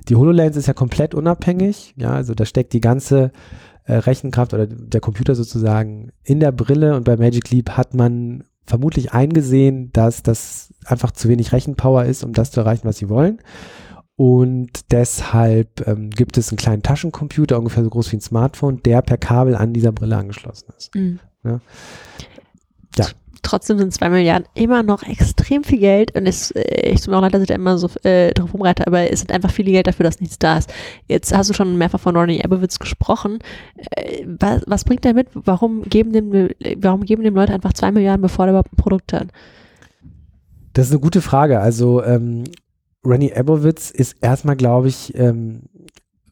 die 0.08 0.16
HoloLens 0.16 0.56
ist 0.56 0.66
ja 0.66 0.74
komplett 0.74 1.14
unabhängig. 1.14 1.92
Ja, 1.96 2.12
also 2.12 2.34
da 2.34 2.44
steckt 2.44 2.72
die 2.72 2.80
ganze 2.80 3.32
äh, 3.84 3.94
Rechenkraft 3.94 4.54
oder 4.54 4.66
der 4.66 5.00
Computer 5.00 5.34
sozusagen 5.34 6.12
in 6.22 6.40
der 6.40 6.52
Brille 6.52 6.96
und 6.96 7.04
bei 7.04 7.16
Magic 7.16 7.50
Leap 7.50 7.70
hat 7.70 7.94
man 7.94 8.44
vermutlich 8.64 9.12
eingesehen, 9.12 9.90
dass 9.92 10.22
das 10.22 10.72
einfach 10.86 11.10
zu 11.10 11.28
wenig 11.28 11.52
Rechenpower 11.52 12.04
ist, 12.04 12.24
um 12.24 12.32
das 12.32 12.50
zu 12.50 12.60
erreichen, 12.60 12.86
was 12.86 12.96
sie 12.96 13.08
wollen. 13.08 13.40
Und 14.16 14.92
deshalb 14.92 15.86
ähm, 15.88 16.10
gibt 16.10 16.38
es 16.38 16.50
einen 16.50 16.58
kleinen 16.58 16.82
Taschencomputer, 16.82 17.58
ungefähr 17.58 17.82
so 17.82 17.90
groß 17.90 18.12
wie 18.12 18.16
ein 18.16 18.20
Smartphone, 18.20 18.80
der 18.84 19.02
per 19.02 19.18
Kabel 19.18 19.56
an 19.56 19.72
dieser 19.72 19.90
Brille 19.90 20.16
angeschlossen 20.16 20.72
ist. 20.76 20.94
Mhm. 20.94 21.18
Ja. 21.42 21.60
ja. 22.96 23.06
Trotzdem 23.42 23.76
sind 23.76 23.92
zwei 23.92 24.08
Milliarden 24.08 24.48
immer 24.54 24.82
noch 24.82 25.02
extrem 25.02 25.64
viel 25.64 25.80
Geld 25.80 26.16
und 26.16 26.26
es, 26.26 26.52
äh, 26.52 26.90
ich 26.90 27.00
tut 27.00 27.08
mir 27.08 27.18
auch 27.18 27.22
leid, 27.22 27.34
dass 27.34 27.42
ich 27.42 27.48
da 27.48 27.56
immer 27.56 27.76
so 27.76 27.90
äh, 28.04 28.32
drauf 28.32 28.54
rumreite, 28.54 28.86
aber 28.86 29.10
es 29.10 29.20
ist 29.20 29.32
einfach 29.32 29.50
viel 29.50 29.66
Geld 29.66 29.88
dafür, 29.88 30.04
dass 30.04 30.20
nichts 30.20 30.38
da 30.38 30.58
ist. 30.58 30.72
Jetzt 31.08 31.36
hast 31.36 31.50
du 31.50 31.54
schon 31.54 31.76
mehrfach 31.76 32.00
von 32.00 32.16
Ronnie 32.16 32.40
Ebowitz 32.40 32.78
gesprochen. 32.78 33.40
Äh, 33.96 34.24
was, 34.26 34.62
was 34.66 34.84
bringt 34.84 35.04
der 35.04 35.12
mit? 35.12 35.28
Warum 35.34 35.82
geben 35.82 36.12
dem, 36.12 36.50
warum 36.76 37.04
geben 37.04 37.24
dem 37.24 37.34
Leute 37.34 37.52
einfach 37.52 37.72
zwei 37.72 37.90
Milliarden, 37.90 38.22
bevor 38.22 38.46
der 38.46 38.52
überhaupt 38.52 38.72
ein 38.72 38.76
Produkt 38.76 39.12
hat? 39.12 39.26
Das 40.72 40.86
ist 40.86 40.92
eine 40.92 41.00
gute 41.00 41.20
Frage. 41.20 41.60
Also 41.60 42.02
ähm, 42.02 42.44
Rennie 43.04 43.32
Ebowitz 43.32 43.90
ist 43.90 44.16
erstmal, 44.20 44.56
glaube 44.56 44.88
ich, 44.88 45.16
ähm, 45.16 45.62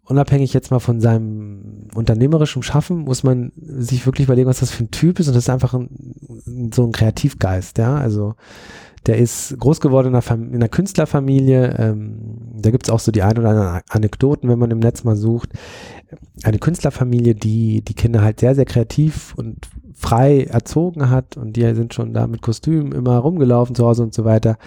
unabhängig 0.04 0.52
jetzt 0.52 0.70
mal 0.70 0.80
von 0.80 1.00
seinem 1.00 1.88
unternehmerischen 1.94 2.62
Schaffen, 2.62 2.98
muss 2.98 3.22
man 3.22 3.52
sich 3.56 4.04
wirklich 4.04 4.26
überlegen, 4.26 4.48
was 4.48 4.60
das 4.60 4.70
für 4.70 4.84
ein 4.84 4.90
Typ 4.90 5.20
ist. 5.20 5.28
Und 5.28 5.34
das 5.34 5.44
ist 5.44 5.50
einfach 5.50 5.74
ein, 5.74 6.70
so 6.74 6.84
ein 6.84 6.92
Kreativgeist, 6.92 7.78
ja. 7.78 7.96
Also 7.96 8.34
der 9.06 9.18
ist 9.18 9.58
groß 9.58 9.80
geworden 9.80 10.08
in 10.08 10.14
einer, 10.14 10.22
Fam 10.22 10.48
in 10.48 10.56
einer 10.56 10.68
Künstlerfamilie. 10.68 11.76
Ähm, 11.78 12.18
da 12.54 12.70
gibt 12.70 12.86
es 12.86 12.90
auch 12.90 13.00
so 13.00 13.10
die 13.10 13.22
ein 13.22 13.36
oder 13.38 13.50
anderen 13.50 13.80
Anekdoten, 13.88 14.48
wenn 14.48 14.58
man 14.58 14.70
im 14.70 14.78
Netz 14.78 15.02
mal 15.02 15.16
sucht. 15.16 15.50
Eine 16.44 16.58
Künstlerfamilie, 16.58 17.34
die 17.34 17.82
die 17.82 17.94
Kinder 17.94 18.22
halt 18.22 18.40
sehr, 18.40 18.54
sehr 18.54 18.64
kreativ 18.64 19.34
und 19.36 19.68
frei 20.02 20.44
erzogen 20.44 21.10
hat 21.10 21.36
und 21.36 21.56
die 21.56 21.74
sind 21.74 21.94
schon 21.94 22.12
da 22.12 22.26
mit 22.26 22.42
Kostümen 22.42 22.92
immer 22.92 23.18
rumgelaufen 23.18 23.74
zu 23.74 23.86
Hause 23.86 24.02
und 24.02 24.12
so 24.12 24.24
weiter. 24.24 24.58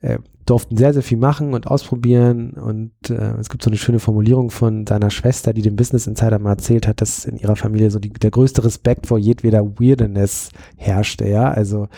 Äh, 0.00 0.18
durften 0.46 0.78
sehr, 0.78 0.94
sehr 0.94 1.02
viel 1.02 1.18
machen 1.18 1.52
und 1.52 1.66
ausprobieren. 1.66 2.52
Und 2.52 2.92
äh, 3.10 3.34
es 3.38 3.50
gibt 3.50 3.62
so 3.62 3.70
eine 3.70 3.76
schöne 3.76 3.98
Formulierung 3.98 4.50
von 4.50 4.86
seiner 4.86 5.10
Schwester, 5.10 5.52
die 5.52 5.60
dem 5.60 5.76
Business 5.76 6.06
Insider 6.06 6.38
mal 6.38 6.52
erzählt 6.52 6.88
hat, 6.88 7.02
dass 7.02 7.26
in 7.26 7.36
ihrer 7.36 7.56
Familie 7.56 7.90
so 7.90 7.98
die, 7.98 8.08
der 8.10 8.30
größte 8.30 8.64
Respekt 8.64 9.06
vor 9.06 9.18
jedweder 9.18 9.78
Weirdness 9.78 10.50
herrschte. 10.76 11.28
Ja, 11.28 11.50
also 11.50 11.88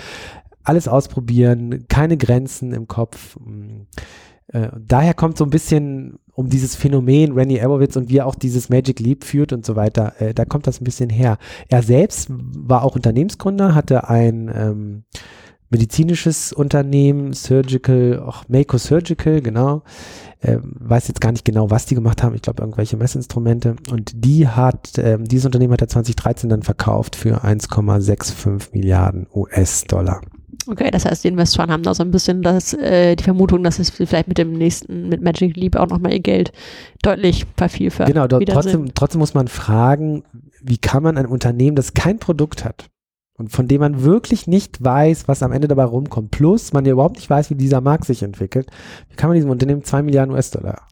alles 0.64 0.88
ausprobieren, 0.88 1.86
keine 1.88 2.16
Grenzen 2.16 2.72
im 2.72 2.88
Kopf. 2.88 3.36
Äh, 4.52 4.68
daher 4.78 5.14
kommt 5.14 5.38
so 5.38 5.44
ein 5.44 5.50
bisschen 5.50 6.18
um 6.32 6.48
dieses 6.48 6.74
Phänomen 6.74 7.32
Randy 7.32 7.60
Abowitz 7.60 7.96
und 7.96 8.08
wie 8.08 8.18
er 8.18 8.26
auch 8.26 8.34
dieses 8.34 8.68
Magic 8.70 8.98
Leap 8.98 9.24
führt 9.24 9.52
und 9.52 9.66
so 9.66 9.76
weiter. 9.76 10.14
Äh, 10.20 10.34
da 10.34 10.44
kommt 10.44 10.66
das 10.66 10.80
ein 10.80 10.84
bisschen 10.84 11.10
her. 11.10 11.38
Er 11.68 11.82
selbst 11.82 12.28
war 12.30 12.82
auch 12.82 12.96
Unternehmensgründer, 12.96 13.74
hatte 13.74 14.08
ein 14.08 14.50
ähm, 14.54 15.04
medizinisches 15.70 16.52
Unternehmen, 16.52 17.32
Surgical, 17.32 18.22
auch 18.26 18.48
Mako 18.48 18.78
Surgical, 18.78 19.40
genau. 19.40 19.82
Äh, 20.40 20.58
weiß 20.62 21.08
jetzt 21.08 21.20
gar 21.20 21.32
nicht 21.32 21.44
genau, 21.44 21.70
was 21.70 21.86
die 21.86 21.94
gemacht 21.94 22.22
haben. 22.22 22.34
Ich 22.34 22.42
glaube, 22.42 22.62
irgendwelche 22.62 22.96
Messinstrumente. 22.96 23.76
Und 23.90 24.12
die 24.24 24.48
hat, 24.48 24.98
äh, 24.98 25.18
dieses 25.20 25.46
Unternehmen 25.46 25.74
hat 25.74 25.82
er 25.82 25.88
2013 25.88 26.48
dann 26.48 26.62
verkauft 26.62 27.14
für 27.14 27.44
1,65 27.44 28.72
Milliarden 28.72 29.26
US-Dollar. 29.32 30.22
Okay, 30.66 30.90
das 30.90 31.04
heißt, 31.04 31.24
die 31.24 31.28
Investoren 31.28 31.70
haben 31.70 31.82
da 31.82 31.94
so 31.94 32.02
ein 32.02 32.10
bisschen 32.10 32.42
das, 32.42 32.74
äh, 32.74 33.16
die 33.16 33.24
Vermutung, 33.24 33.62
dass 33.64 33.78
es 33.78 33.90
vielleicht 33.90 34.28
mit 34.28 34.38
dem 34.38 34.52
nächsten, 34.52 35.08
mit 35.08 35.22
Magic 35.22 35.56
Leap 35.56 35.76
auch 35.76 35.88
nochmal 35.88 36.12
ihr 36.12 36.20
Geld 36.20 36.52
deutlich 37.02 37.46
vervielfacht. 37.56 38.12
Genau, 38.12 38.26
trotzdem, 38.26 38.92
trotzdem 38.94 39.20
muss 39.20 39.34
man 39.34 39.48
fragen, 39.48 40.22
wie 40.62 40.78
kann 40.78 41.02
man 41.02 41.16
ein 41.16 41.26
Unternehmen, 41.26 41.76
das 41.76 41.94
kein 41.94 42.18
Produkt 42.18 42.64
hat, 42.64 42.89
und 43.40 43.50
von 43.50 43.66
dem 43.66 43.80
man 43.80 44.02
wirklich 44.02 44.46
nicht 44.46 44.84
weiß, 44.84 45.26
was 45.26 45.42
am 45.42 45.50
Ende 45.50 45.66
dabei 45.66 45.84
rumkommt. 45.84 46.30
Plus, 46.30 46.74
man 46.74 46.84
ja 46.84 46.92
überhaupt 46.92 47.16
nicht 47.16 47.30
weiß, 47.30 47.48
wie 47.48 47.54
dieser 47.54 47.80
Markt 47.80 48.04
sich 48.04 48.22
entwickelt. 48.22 48.68
Wie 49.08 49.16
kann 49.16 49.30
man 49.30 49.34
diesem 49.34 49.50
Unternehmen 49.50 49.82
zwei 49.82 50.02
Milliarden 50.02 50.34
US-Dollar, 50.34 50.82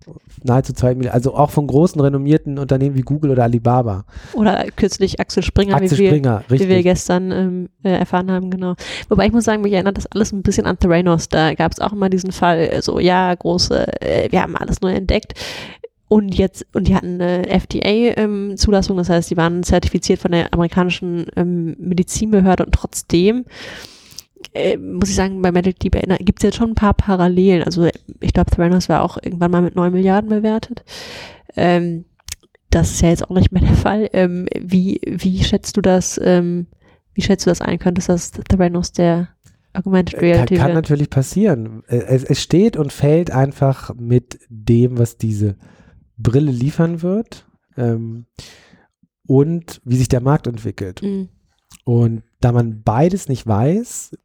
nahezu 0.43 0.73
zwei 0.73 0.95
Milliarden, 0.95 1.15
also 1.15 1.35
auch 1.35 1.51
von 1.51 1.67
großen, 1.67 2.01
renommierten 2.01 2.59
Unternehmen 2.59 2.97
wie 2.97 3.03
Google 3.03 3.33
oder 3.33 3.45
Alibaba. 3.45 4.07
Oder 4.33 4.65
kürzlich 4.77 5.21
Axel 5.21 5.43
Springer, 5.43 5.77
Axel 5.77 5.99
wie, 5.99 6.07
Springer 6.07 6.43
wir, 6.49 6.59
wie 6.59 6.69
wir 6.69 6.83
gestern 6.83 7.31
ähm, 7.31 7.69
äh, 7.83 7.91
erfahren 7.91 8.31
haben, 8.31 8.51
genau. 8.51 8.75
Wobei 9.11 9.27
ich 9.27 9.33
muss 9.33 9.45
sagen, 9.45 9.61
mich 9.61 9.75
erinnert 9.75 9.99
das 9.99 10.07
alles 10.07 10.33
ein 10.33 10.43
bisschen 10.43 10.65
an 10.65 10.79
Theranos. 10.79 11.29
Da 11.29 11.53
gab 11.53 11.73
es 11.73 11.81
auch 11.81 11.93
immer 11.93 12.09
diesen 12.09 12.33
Fall, 12.33 12.81
so, 12.81 12.99
ja, 12.99 13.35
große, 13.35 14.01
äh, 14.01 14.33
wir 14.33 14.43
haben 14.43 14.57
alles 14.57 14.81
neu 14.81 14.95
entdeckt. 14.95 15.35
Und 16.09 16.35
jetzt, 16.35 16.67
und 16.73 16.89
die 16.89 16.95
hatten 16.95 17.21
eine 17.21 17.47
FDA-Zulassung, 17.49 18.97
ähm, 18.97 18.99
das 18.99 19.11
heißt, 19.11 19.31
die 19.31 19.37
waren 19.37 19.63
zertifiziert 19.63 20.21
von 20.21 20.33
der 20.33 20.53
amerikanischen 20.55 21.27
ähm, 21.37 21.77
Medizinbehörde 21.79 22.65
und 22.65 22.73
trotzdem 22.73 23.45
äh, 24.55 24.77
muss 24.77 25.11
ich 25.11 25.15
sagen, 25.15 25.43
bei 25.43 25.53
Medical 25.53 25.79
Deep 25.79 26.25
gibt 26.25 26.39
es 26.41 26.45
jetzt 26.45 26.57
schon 26.57 26.71
ein 26.71 26.75
paar 26.75 26.95
Parallelen. 26.95 27.63
Also 27.63 27.89
ich 28.21 28.33
glaube, 28.33 28.51
Theranos 28.51 28.89
war 28.89 29.03
auch 29.03 29.19
irgendwann 29.23 29.51
mal 29.51 29.63
mit 29.63 29.75
9 29.75 29.93
Milliarden 29.93 30.31
bewertet. 30.31 30.85
Ähm, 31.57 32.05
das 32.71 32.91
ist 32.91 33.03
ja 33.03 33.09
jetzt 33.09 33.29
auch 33.29 33.35
nicht 33.35 33.53
mehr 33.53 33.63
der 33.63 33.75
Fall. 33.75 34.09
Ähm, 34.13 34.49
wie, 34.59 35.01
wie 35.05 35.43
schätzt 35.43 35.77
du 35.77 35.81
das, 35.81 36.21
ähm, 36.23 36.67
wie 37.15 37.23
schätzt 37.23 37.47
du 37.47 37.51
das 37.51 37.61
ein? 37.61 37.79
Könntest 37.79 38.09
das 38.09 38.31
Theranos 38.31 38.93
der 38.93 39.29
Augmented 39.73 40.21
Reality 40.21 40.57
kann, 40.57 40.67
kann 40.67 40.75
natürlich 40.75 41.11
passieren. 41.11 41.83
Es, 41.87 42.25
es 42.25 42.43
steht 42.43 42.77
und 42.77 42.93
fällt 42.93 43.31
einfach 43.31 43.95
mit 43.95 44.41
dem, 44.49 44.99
was 44.99 45.19
diese 45.19 45.57
Brille 46.19 46.51
liefern 46.51 47.03
wird 47.03 47.47
ähm, 47.77 48.27
und 49.27 49.81
wie 49.85 49.97
sich 49.97 50.09
der 50.09 50.21
Markt 50.21 50.47
entwickelt. 50.47 51.03
Mhm. 51.03 51.29
Und 51.85 52.23
da 52.41 52.53
man 52.53 52.83
beides 52.83 53.29
nicht 53.29 53.47
weiß, 53.47 54.17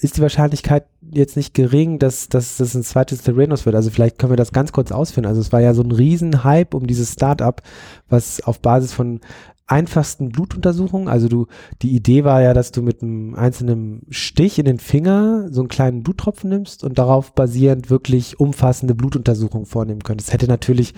ist 0.00 0.16
die 0.16 0.22
Wahrscheinlichkeit 0.22 0.86
jetzt 1.10 1.36
nicht 1.36 1.54
gering, 1.54 1.98
dass, 1.98 2.28
dass 2.28 2.56
das 2.56 2.74
ein 2.74 2.82
zweites 2.82 3.22
Theranos 3.22 3.66
wird. 3.66 3.76
Also 3.76 3.90
vielleicht 3.90 4.18
können 4.18 4.32
wir 4.32 4.36
das 4.36 4.52
ganz 4.52 4.72
kurz 4.72 4.90
ausführen. 4.90 5.26
Also 5.26 5.40
es 5.40 5.52
war 5.52 5.60
ja 5.60 5.74
so 5.74 5.82
ein 5.82 5.92
Riesenhype 5.92 6.76
um 6.76 6.86
dieses 6.86 7.12
Startup, 7.12 7.60
was 8.08 8.42
auf 8.42 8.60
Basis 8.60 8.92
von 8.92 9.20
einfachsten 9.66 10.30
Blutuntersuchungen. 10.30 11.08
Also 11.08 11.28
du, 11.28 11.46
die 11.82 11.94
Idee 11.94 12.24
war 12.24 12.42
ja, 12.42 12.52
dass 12.54 12.72
du 12.72 12.82
mit 12.82 13.02
einem 13.02 13.34
einzelnen 13.34 14.02
Stich 14.10 14.58
in 14.58 14.64
den 14.64 14.78
Finger 14.78 15.48
so 15.50 15.60
einen 15.60 15.68
kleinen 15.68 16.02
Bluttropfen 16.02 16.50
nimmst 16.50 16.84
und 16.84 16.98
darauf 16.98 17.34
basierend 17.34 17.88
wirklich 17.90 18.40
umfassende 18.40 18.94
Blutuntersuchungen 18.94 19.66
vornehmen 19.66 20.02
könntest. 20.02 20.28
Das 20.28 20.34
hätte 20.34 20.48
natürlich 20.48 20.94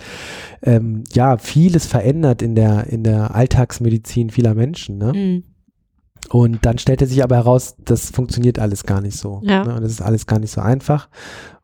ähm, 0.61 1.03
ja 1.13 1.37
vieles 1.37 1.85
verändert 1.85 2.41
in 2.41 2.55
der 2.55 2.87
in 2.87 3.03
der 3.03 3.35
Alltagsmedizin 3.35 4.29
vieler 4.29 4.55
Menschen. 4.55 4.97
Ne? 4.97 5.13
Mhm. 5.13 5.43
Und 6.29 6.65
dann 6.65 6.77
stellte 6.77 7.05
sich 7.05 7.23
aber 7.23 7.35
heraus, 7.35 7.75
das 7.83 8.09
funktioniert 8.09 8.59
alles 8.59 8.83
gar 8.83 9.01
nicht 9.01 9.17
so. 9.17 9.41
Ja. 9.43 9.63
Ne? 9.63 9.75
Und 9.75 9.83
das 9.83 9.91
ist 9.91 10.01
alles 10.01 10.25
gar 10.25 10.39
nicht 10.39 10.51
so 10.51 10.61
einfach. 10.61 11.09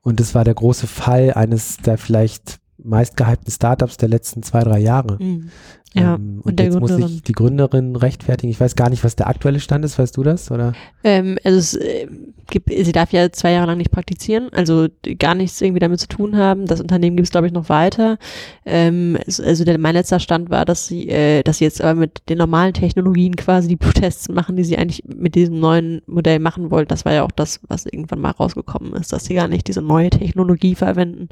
Und 0.01 0.19
das 0.19 0.35
war 0.35 0.43
der 0.43 0.53
große 0.53 0.87
Fall 0.87 1.33
eines 1.33 1.77
der 1.77 1.97
vielleicht 1.97 2.59
meistgehypten 2.83 3.51
Startups 3.51 3.97
der 3.97 4.09
letzten 4.09 4.43
zwei, 4.43 4.63
drei 4.63 4.79
Jahre. 4.79 5.17
Mhm. 5.21 5.49
Ja, 5.93 6.15
ähm, 6.15 6.39
und, 6.43 6.51
und 6.51 6.59
jetzt 6.59 6.79
muss 6.79 6.95
sich 6.95 7.21
die 7.23 7.33
Gründerin 7.33 7.97
rechtfertigen. 7.97 8.49
Ich 8.49 8.59
weiß 8.59 8.75
gar 8.75 8.89
nicht, 8.89 9.03
was 9.03 9.17
der 9.17 9.27
aktuelle 9.27 9.59
Stand 9.59 9.83
ist. 9.83 9.99
Weißt 9.99 10.15
du 10.15 10.23
das? 10.23 10.49
Oder? 10.49 10.73
Ähm, 11.03 11.37
also 11.43 11.57
es 11.57 11.75
äh, 11.75 12.07
gibt, 12.49 12.69
sie 12.69 12.91
darf 12.93 13.11
ja 13.11 13.29
zwei 13.31 13.51
Jahre 13.51 13.67
lang 13.67 13.77
nicht 13.77 13.91
praktizieren, 13.91 14.49
also 14.53 14.87
gar 15.19 15.35
nichts 15.35 15.59
irgendwie 15.59 15.79
damit 15.79 15.99
zu 15.99 16.07
tun 16.07 16.37
haben. 16.37 16.65
Das 16.65 16.79
Unternehmen 16.79 17.17
gibt 17.17 17.27
es, 17.27 17.31
glaube 17.31 17.47
ich, 17.47 17.53
noch 17.53 17.67
weiter. 17.67 18.17
Ähm, 18.65 19.17
also 19.27 19.65
der, 19.65 19.77
mein 19.79 19.95
letzter 19.95 20.21
Stand 20.21 20.49
war, 20.49 20.63
dass 20.63 20.87
sie, 20.87 21.09
äh, 21.09 21.43
dass 21.43 21.57
sie 21.57 21.65
jetzt 21.65 21.81
aber 21.81 21.99
mit 21.99 22.29
den 22.29 22.37
normalen 22.37 22.73
Technologien 22.73 23.35
quasi 23.35 23.67
die 23.67 23.75
Bluttests 23.75 24.29
machen, 24.29 24.55
die 24.55 24.63
sie 24.63 24.77
eigentlich 24.77 25.03
mit 25.05 25.35
diesem 25.35 25.59
neuen 25.59 26.01
Modell 26.05 26.39
machen 26.39 26.71
wollten. 26.71 26.89
Das 26.89 27.03
war 27.03 27.13
ja 27.13 27.23
auch 27.23 27.31
das, 27.31 27.59
was 27.67 27.85
irgendwann 27.85 28.21
mal 28.21 28.31
rausgekommen 28.31 28.93
ist, 28.93 29.11
dass 29.11 29.25
sie 29.25 29.35
gar 29.35 29.49
nicht 29.49 29.67
diese 29.67 29.81
neue 29.81 30.09
Technologie 30.09 30.75
verwenden, 30.75 31.27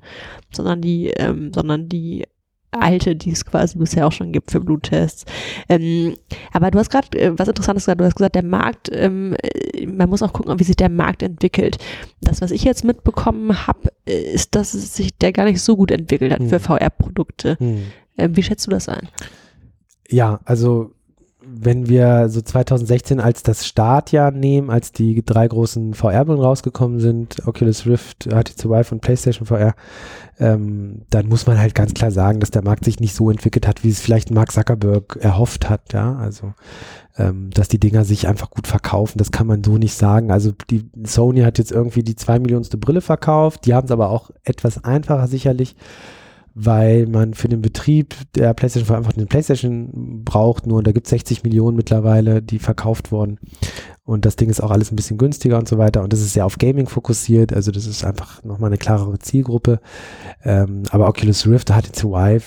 sondern 0.51 0.81
die, 0.81 1.11
ähm, 1.11 1.53
sondern 1.53 1.87
die 1.87 2.25
alte, 2.71 3.15
die 3.15 3.31
es 3.31 3.45
quasi 3.45 3.77
bisher 3.77 4.05
auch 4.07 4.11
schon 4.11 4.31
gibt 4.31 4.51
für 4.51 4.59
Bluttests. 4.59 5.25
Ähm, 5.67 6.15
aber 6.51 6.71
du 6.71 6.79
hast 6.79 6.89
gerade 6.89 7.17
äh, 7.17 7.38
was 7.38 7.47
Interessantes 7.47 7.85
gesagt. 7.85 8.01
Du 8.01 8.05
hast 8.05 8.15
gesagt, 8.15 8.35
der 8.35 8.43
Markt, 8.43 8.89
ähm, 8.91 9.35
äh, 9.41 9.85
man 9.85 10.09
muss 10.09 10.21
auch 10.21 10.33
gucken, 10.33 10.59
wie 10.59 10.63
sich 10.63 10.75
der 10.75 10.89
Markt 10.89 11.23
entwickelt. 11.23 11.77
Das, 12.21 12.41
was 12.41 12.51
ich 12.51 12.63
jetzt 12.63 12.83
mitbekommen 12.83 13.67
habe, 13.67 13.91
äh, 14.05 14.33
ist, 14.33 14.55
dass 14.55 14.73
es 14.73 14.95
sich 14.95 15.17
der 15.17 15.31
gar 15.31 15.45
nicht 15.45 15.61
so 15.61 15.75
gut 15.75 15.91
entwickelt 15.91 16.31
hat 16.31 16.39
hm. 16.39 16.49
für 16.49 16.59
VR-Produkte. 16.59 17.57
Hm. 17.59 17.83
Ähm, 18.17 18.35
wie 18.35 18.43
schätzt 18.43 18.67
du 18.67 18.71
das 18.71 18.89
ein? 18.89 19.07
Ja, 20.07 20.39
also 20.45 20.91
wenn 21.51 21.88
wir 21.89 22.29
so 22.29 22.41
2016 22.41 23.20
als 23.20 23.44
das 23.44 23.65
Startjahr 23.68 24.32
nehmen, 24.32 24.70
als 24.70 24.91
die 24.91 25.24
drei 25.25 25.48
großen 25.48 25.94
VR-Brillen 25.94 26.41
rausgekommen 26.41 27.00
sind, 27.00 27.48
Oculus 27.48 27.86
Rift, 27.86 28.25
HTC 28.25 28.65
Vive 28.65 28.91
und 28.91 29.01
PlayStation 29.01 29.46
VR, 29.46 29.74
ähm, 30.39 31.01
dann 31.10 31.27
muss 31.27 31.48
man 31.48 31.60
halt 31.60 31.75
ganz 31.75 31.94
klar 31.94 32.12
sagen, 32.12 32.39
dass 32.39 32.51
der 32.51 32.63
Markt 32.63 32.86
sich 32.86 33.00
nicht 33.00 33.15
so 33.15 33.29
entwickelt 33.29 33.68
hat, 33.68 33.84
wie 33.84 33.89
es 33.89 34.00
vielleicht 34.00 34.32
Mark 34.32 34.51
Zuckerberg 34.51 35.18
erhofft 35.20 35.70
hat, 35.70 35.94
ja, 35.94 36.15
also 36.15 36.53
ähm, 37.18 37.50
dass 37.51 37.68
die 37.68 37.79
Dinger 37.79 38.06
sich 38.06 38.27
einfach 38.27 38.50
gut 38.50 38.68
verkaufen, 38.68 39.18
das 39.18 39.32
kann 39.32 39.48
man 39.48 39.63
so 39.63 39.77
nicht 39.77 39.96
sagen. 39.96 40.32
Also 40.32 40.53
die 40.70 40.89
Sony 41.03 41.41
hat 41.41 41.58
jetzt 41.58 41.72
irgendwie 41.72 42.03
die 42.03 42.15
zwei 42.15 42.39
Millionste 42.39 42.77
Brille 42.77 43.01
verkauft, 43.01 43.65
die 43.65 43.74
haben 43.74 43.86
es 43.86 43.91
aber 43.91 44.10
auch 44.10 44.32
etwas 44.44 44.84
einfacher 44.84 45.27
sicherlich 45.27 45.75
weil 46.56 47.08
man 47.08 47.34
für 47.34 47.48
den 47.48 47.62
Betrieb 47.62 48.15
der 48.36 48.53
PlayStation 48.53 48.98
einfach 48.98 49.13
den 49.13 49.27
PlayStation 49.27 50.24
braucht. 50.24 50.68
Nur 50.68 50.84
da 50.84 50.91
gibt 50.91 51.08
es 51.08 51.12
60 51.12 51.44
Millionen 51.44 51.77
mittlerweile, 51.77 52.41
die 52.41 52.60
verkauft 52.60 53.12
wurden. 53.12 53.39
Und 54.10 54.25
das 54.25 54.36
Ding 54.36 54.50
ist 54.50 54.60
auch 54.60 54.72
alles 54.72 54.91
ein 54.91 54.96
bisschen 54.96 55.20
günstiger 55.20 55.60
und 55.60 55.68
so 55.68 55.77
weiter. 55.77 56.01
Und 56.01 56.12
das 56.12 56.22
ist 56.22 56.34
sehr 56.34 56.44
auf 56.44 56.58
Gaming 56.58 56.88
fokussiert. 56.88 57.53
Also 57.53 57.70
das 57.70 57.86
ist 57.86 58.03
einfach 58.03 58.44
nochmal 58.44 58.70
eine 58.70 58.79
klarere 58.79 59.20
Zielgruppe. 59.20 59.79
Ähm, 60.44 60.82
aber 60.89 61.08
Oculus 61.08 61.46
Rift, 61.46 61.70
HTC 61.70 62.06
Vive, 62.06 62.44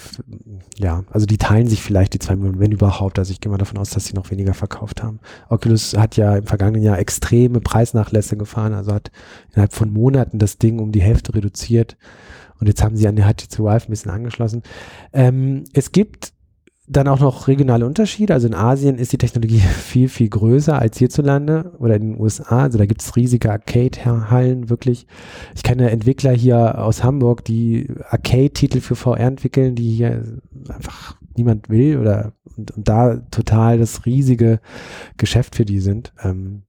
ja, 0.78 1.04
also 1.12 1.24
die 1.24 1.38
teilen 1.38 1.68
sich 1.68 1.80
vielleicht 1.80 2.14
die 2.14 2.18
zwei 2.18 2.34
Millionen, 2.34 2.58
wenn 2.58 2.72
überhaupt. 2.72 3.20
Also 3.20 3.30
ich 3.30 3.40
gehe 3.40 3.48
mal 3.48 3.58
davon 3.58 3.78
aus, 3.78 3.90
dass 3.90 4.06
sie 4.06 4.14
noch 4.14 4.32
weniger 4.32 4.54
verkauft 4.54 5.04
haben. 5.04 5.20
Oculus 5.50 5.96
hat 5.96 6.16
ja 6.16 6.36
im 6.36 6.46
vergangenen 6.46 6.82
Jahr 6.82 6.98
extreme 6.98 7.60
Preisnachlässe 7.60 8.36
gefahren. 8.36 8.72
Also 8.72 8.92
hat 8.92 9.12
innerhalb 9.52 9.72
von 9.72 9.92
Monaten 9.92 10.40
das 10.40 10.58
Ding 10.58 10.80
um 10.80 10.90
die 10.90 11.02
Hälfte 11.02 11.32
reduziert. 11.32 11.96
Und 12.58 12.66
jetzt 12.66 12.82
haben 12.82 12.96
sie 12.96 13.08
an 13.08 13.16
die 13.16 13.22
HTC 13.22 13.58
Vive 13.58 13.86
ein 13.86 13.90
bisschen 13.90 14.10
angeschlossen. 14.10 14.62
Ähm, 15.12 15.64
es 15.72 15.92
gibt 15.92 16.32
dann 16.88 17.08
auch 17.08 17.20
noch 17.20 17.48
regionale 17.48 17.86
Unterschiede. 17.86 18.34
Also 18.34 18.48
in 18.48 18.54
Asien 18.54 18.98
ist 18.98 19.12
die 19.12 19.18
Technologie 19.18 19.58
viel, 19.60 20.08
viel 20.08 20.28
größer 20.28 20.78
als 20.78 20.98
hierzulande 20.98 21.72
oder 21.78 21.96
in 21.96 22.12
den 22.12 22.20
USA. 22.20 22.62
Also 22.62 22.78
da 22.78 22.86
gibt 22.86 23.02
es 23.02 23.16
riesige 23.16 23.50
Arcade-Hallen, 23.50 24.68
wirklich. 24.68 25.06
Ich 25.54 25.62
kenne 25.62 25.90
Entwickler 25.90 26.32
hier 26.32 26.78
aus 26.78 27.02
Hamburg, 27.02 27.44
die 27.44 27.88
Arcade-Titel 28.10 28.80
für 28.80 28.96
VR 28.96 29.20
entwickeln, 29.20 29.74
die 29.74 29.90
hier 29.90 30.40
einfach 30.68 31.16
niemand 31.36 31.68
will 31.70 31.98
oder 31.98 32.32
und, 32.56 32.72
und 32.72 32.88
da 32.88 33.16
total 33.30 33.78
das 33.78 34.04
riesige 34.04 34.60
Geschäft 35.16 35.54
für 35.56 35.64
die 35.64 35.80
sind. 35.80 36.12
Ähm, 36.22 36.64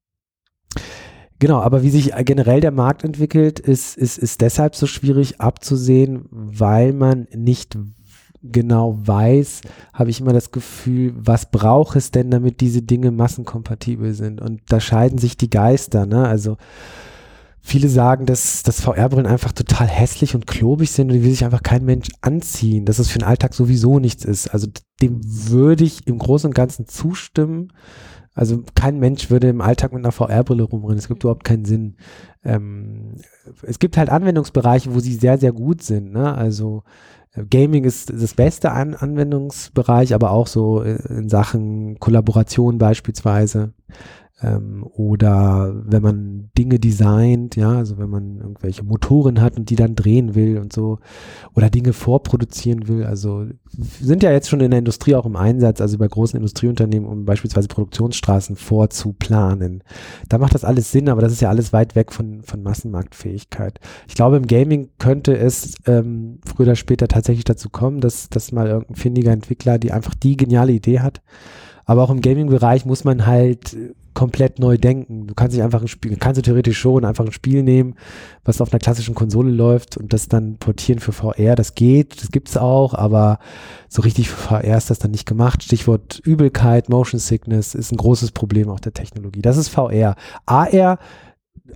Genau, 1.44 1.60
aber 1.60 1.84
wie 1.84 1.90
sich 1.90 2.14
generell 2.24 2.62
der 2.62 2.72
Markt 2.72 3.04
entwickelt, 3.04 3.60
ist, 3.60 3.98
ist, 3.98 4.18
ist 4.18 4.40
deshalb 4.40 4.78
so 4.78 4.88
schwierig 4.88 5.42
abzusehen, 5.42 6.24
weil 6.32 6.94
man 6.94 7.28
nicht 7.36 7.78
genau 8.42 8.98
weiß, 9.04 9.60
habe 9.94 10.10
ich 10.10 10.22
immer 10.22 10.32
das 10.32 10.52
Gefühl, 10.52 11.14
was 11.18 11.52
braucht 11.52 11.98
es 11.98 12.12
denn, 12.12 12.32
damit 12.32 12.62
diese 12.62 12.82
Dinge 12.82 13.12
massenkompatibel 13.12 14.14
sind? 14.14 14.40
Und 14.40 14.62
da 14.70 14.80
scheiden 14.80 15.18
sich 15.18 15.36
die 15.36 15.50
Geister. 15.50 16.06
Ne? 16.06 16.26
Also 16.26 16.56
viele 17.60 17.90
sagen, 17.90 18.26
dass, 18.26 18.64
dass 18.64 18.80
VR-Brillen 18.80 19.28
einfach 19.28 19.52
total 19.52 19.88
hässlich 19.88 20.36
und 20.36 20.48
klobig 20.48 20.92
sind 20.92 21.10
und 21.10 21.16
die 21.18 21.24
will 21.26 21.32
sich 21.32 21.44
einfach 21.44 21.62
kein 21.62 21.84
Mensch 21.84 22.08
anziehen, 22.22 22.86
dass 22.86 23.00
es 23.00 23.10
für 23.10 23.20
den 23.20 23.28
Alltag 23.28 23.54
sowieso 23.54 24.00
nichts 24.00 24.24
ist. 24.24 24.48
Also 24.48 24.68
dem 25.02 25.20
würde 25.22 25.84
ich 25.84 26.08
im 26.08 26.20
Großen 26.20 26.48
und 26.48 26.56
Ganzen 26.56 26.88
zustimmen. 26.88 27.74
Also 28.34 28.64
kein 28.76 29.00
Mensch 29.00 29.30
würde 29.30 29.50
im 29.50 29.62
Alltag 29.62 29.94
mit 29.94 30.04
einer 30.04 30.12
VR-Brille 30.12 30.64
rumrennen. 30.64 30.98
Es 30.98 31.08
gibt 31.08 31.24
überhaupt 31.24 31.44
keinen 31.44 31.66
Sinn. 31.66 31.96
Ähm, 32.44 33.16
es 33.62 33.80
gibt 33.80 33.98
halt 33.98 34.10
Anwendungsbereiche, 34.10 34.94
wo 34.94 35.00
sie 35.00 35.14
sehr, 35.14 35.38
sehr 35.38 35.52
gut 35.52 35.84
sind. 35.84 36.12
Ne? 36.12 36.34
Also 36.34 36.84
äh, 37.34 37.46
Gaming 37.46 37.84
ist 37.84 38.12
das 38.12 38.34
beste 38.34 38.72
An 38.72 38.96
Anwendungsbereich, 38.96 40.16
aber 40.16 40.32
auch 40.32 40.48
so 40.48 40.82
äh, 40.84 40.98
in 41.10 41.30
Sachen 41.30 42.00
Kollaboration 42.00 42.80
beispielsweise 42.80 43.74
ähm, 44.44 44.84
oder 44.84 45.74
wenn 45.86 46.04
man 46.04 46.50
Dinge 46.58 46.78
designt, 46.78 47.56
ja, 47.56 47.72
also 47.72 47.98
wenn 47.98 48.10
man 48.10 48.38
irgendwelche 48.38 48.84
Motoren 48.84 49.42
hat 49.42 49.58
und 49.58 49.70
die 49.70 49.76
dann 49.76 49.96
drehen 49.96 50.36
will 50.36 50.58
und 50.60 50.74
so 50.74 51.00
oder 51.56 51.70
Dinge 51.70 51.94
vorproduzieren 51.94 52.88
will, 52.88 53.06
also 53.06 53.46
sind 53.70 54.22
ja 54.22 54.32
jetzt 54.32 54.50
schon 54.50 54.60
in 54.60 54.72
der 54.72 54.80
Industrie 54.80 55.16
auch 55.16 55.26
im 55.26 55.36
Einsatz, 55.36 55.80
also 55.82 55.98
bei 55.98 56.08
großen 56.08 56.38
Industrieunternehmen, 56.38 57.08
um 57.08 57.26
beispielsweise 57.26 57.70
Produktionsstraßen 57.70 58.56
vorzuplanen. 58.56 59.84
Da 60.28 60.38
macht 60.38 60.54
das 60.54 60.66
alles 60.66 60.92
Sinn, 60.92 61.10
aber 61.10 61.22
das 61.22 61.32
ist 61.32 61.42
ja 61.42 61.50
alles 61.50 61.72
weit 61.72 61.96
weg 61.96 62.12
von, 62.12 62.44
von 62.44 62.62
Massenmarktfähigkeit. 62.62 63.80
Ich 64.08 64.16
glaube, 64.16 64.38
im 64.38 64.48
Gaming 64.48 64.90
könnte 65.00 65.38
es 65.38 65.76
ähm, 65.88 66.40
früher 66.46 66.68
oder 66.68 66.76
später 66.76 67.08
tatsächlich 67.08 67.46
dazu 67.46 67.70
kommen, 67.70 68.02
dass, 68.02 68.30
dass 68.30 68.52
mal 68.52 68.68
irgendein 68.68 68.96
findiger 68.96 69.32
Entwickler, 69.32 69.80
die 69.80 69.92
einfach 69.92 70.16
die 70.16 70.36
geniale 70.36 70.74
Idee 70.74 71.00
hat, 71.00 71.22
aber 71.86 72.04
auch 72.04 72.10
im 72.10 72.22
Gaming-Bereich 72.22 72.86
muss 72.86 73.04
man 73.04 73.26
halt 73.26 73.76
komplett 74.14 74.60
neu 74.60 74.78
denken. 74.78 75.28
Du 75.28 75.34
kannst 75.34 75.56
nicht 75.56 75.64
einfach 75.64 75.82
ein 75.82 75.88
Spiel, 75.88 76.16
kannst 76.18 76.38
du 76.38 76.44
theoretisch 76.44 76.78
schon 76.78 77.06
einfach 77.06 77.26
ein 77.26 77.32
Spiel 77.32 77.64
nehmen, 77.64 77.96
was 78.46 78.62
auf 78.62 78.72
einer 78.72 78.80
klassischen 78.80 79.16
Konsole 79.16 79.52
läuft 79.52 79.98
und 79.98 80.14
das 80.14 80.28
dann 80.28 80.58
portieren 80.58 81.00
für 81.00 81.12
VR. 81.12 81.56
Das 81.56 81.76
geht, 81.76 82.22
das 82.22 82.32
gibt's 82.32 82.58
auch, 82.58 82.94
aber 82.94 83.40
so 83.90 84.02
richtig 84.02 84.30
für 84.30 84.38
VR 84.62 84.78
ist 84.78 84.90
das 84.90 85.00
dann 85.00 85.12
nicht 85.12 85.26
gemacht. 85.26 85.64
Stichwort 85.64 86.22
Übelkeit, 86.24 86.90
Motion 86.90 87.20
Sickness 87.20 87.76
ist 87.76 87.92
ein 87.92 87.98
großes 87.98 88.32
Problem 88.32 88.70
auch 88.70 88.80
der 88.80 88.94
Technologie. 88.94 89.42
Das 89.42 89.58
ist 89.58 89.70
VR. 89.70 90.16
AR 90.46 91.00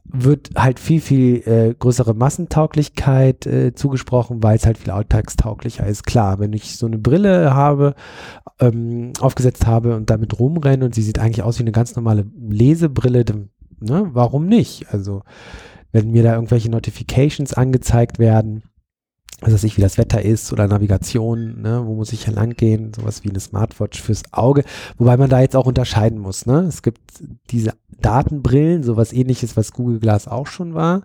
wird 0.04 0.50
halt 0.56 0.80
viel, 0.80 1.00
viel 1.00 1.36
äh, 1.48 1.74
größere 1.74 2.14
Massentauglichkeit 2.14 3.46
äh, 3.46 3.74
zugesprochen, 3.74 4.44
weil 4.44 4.58
es 4.58 4.66
halt 4.66 4.78
viel 4.78 4.92
alltagstauglicher 4.92 5.88
ist. 5.88 6.06
Klar, 6.06 6.40
wenn 6.40 6.52
ich 6.54 6.76
so 6.76 6.88
eine 6.88 6.98
Brille 6.98 7.54
habe, 7.54 7.96
ähm, 8.60 9.14
aufgesetzt 9.22 9.66
habe 9.66 9.96
und 9.96 10.10
damit 10.10 10.38
rumrenne 10.40 10.84
und 10.84 10.94
sie 10.94 11.04
sieht 11.04 11.20
eigentlich 11.20 11.44
aus 11.44 11.60
wie 11.60 11.64
eine 11.64 11.72
ganz 11.72 11.96
normale 11.96 12.26
Lesebrille, 12.38 13.24
dann, 13.24 13.50
ne, 13.80 14.10
warum 14.12 14.48
nicht? 14.48 14.92
Also, 14.92 15.24
wenn 15.94 16.12
mir 16.12 16.24
da 16.24 16.36
irgendwelche 16.36 16.70
Notifications 16.70 17.54
angezeigt 17.54 18.20
werden, 18.20 18.64
was 19.42 19.54
weiß 19.54 19.64
ich, 19.66 19.78
wie 19.78 19.82
das 19.82 19.98
Wetter 19.98 20.22
ist 20.24 20.52
oder 20.52 20.68
Navigation, 20.68 21.62
ne, 21.62 21.84
wo 21.86 21.96
muss 21.96 22.12
ich 22.12 22.26
hier 22.26 22.34
lang 22.34 22.56
gehen, 22.56 22.92
sowas 22.94 23.24
wie 23.24 23.30
eine 23.30 23.40
Smartwatch 23.40 24.02
fürs 24.02 24.24
Auge, 24.32 24.64
wobei 24.98 25.16
man 25.16 25.30
da 25.30 25.42
jetzt 25.42 25.56
auch 25.56 25.68
unterscheiden 25.68 26.18
muss, 26.18 26.46
ne? 26.46 26.62
Es 26.62 26.82
gibt 26.82 27.02
diese 27.52 27.74
Datenbrillen, 28.02 28.84
sowas 28.84 29.14
ähnliches, 29.14 29.56
was 29.56 29.74
Google 29.74 30.00
Glass 30.00 30.28
auch 30.28 30.48
schon 30.48 30.74
war 30.74 31.04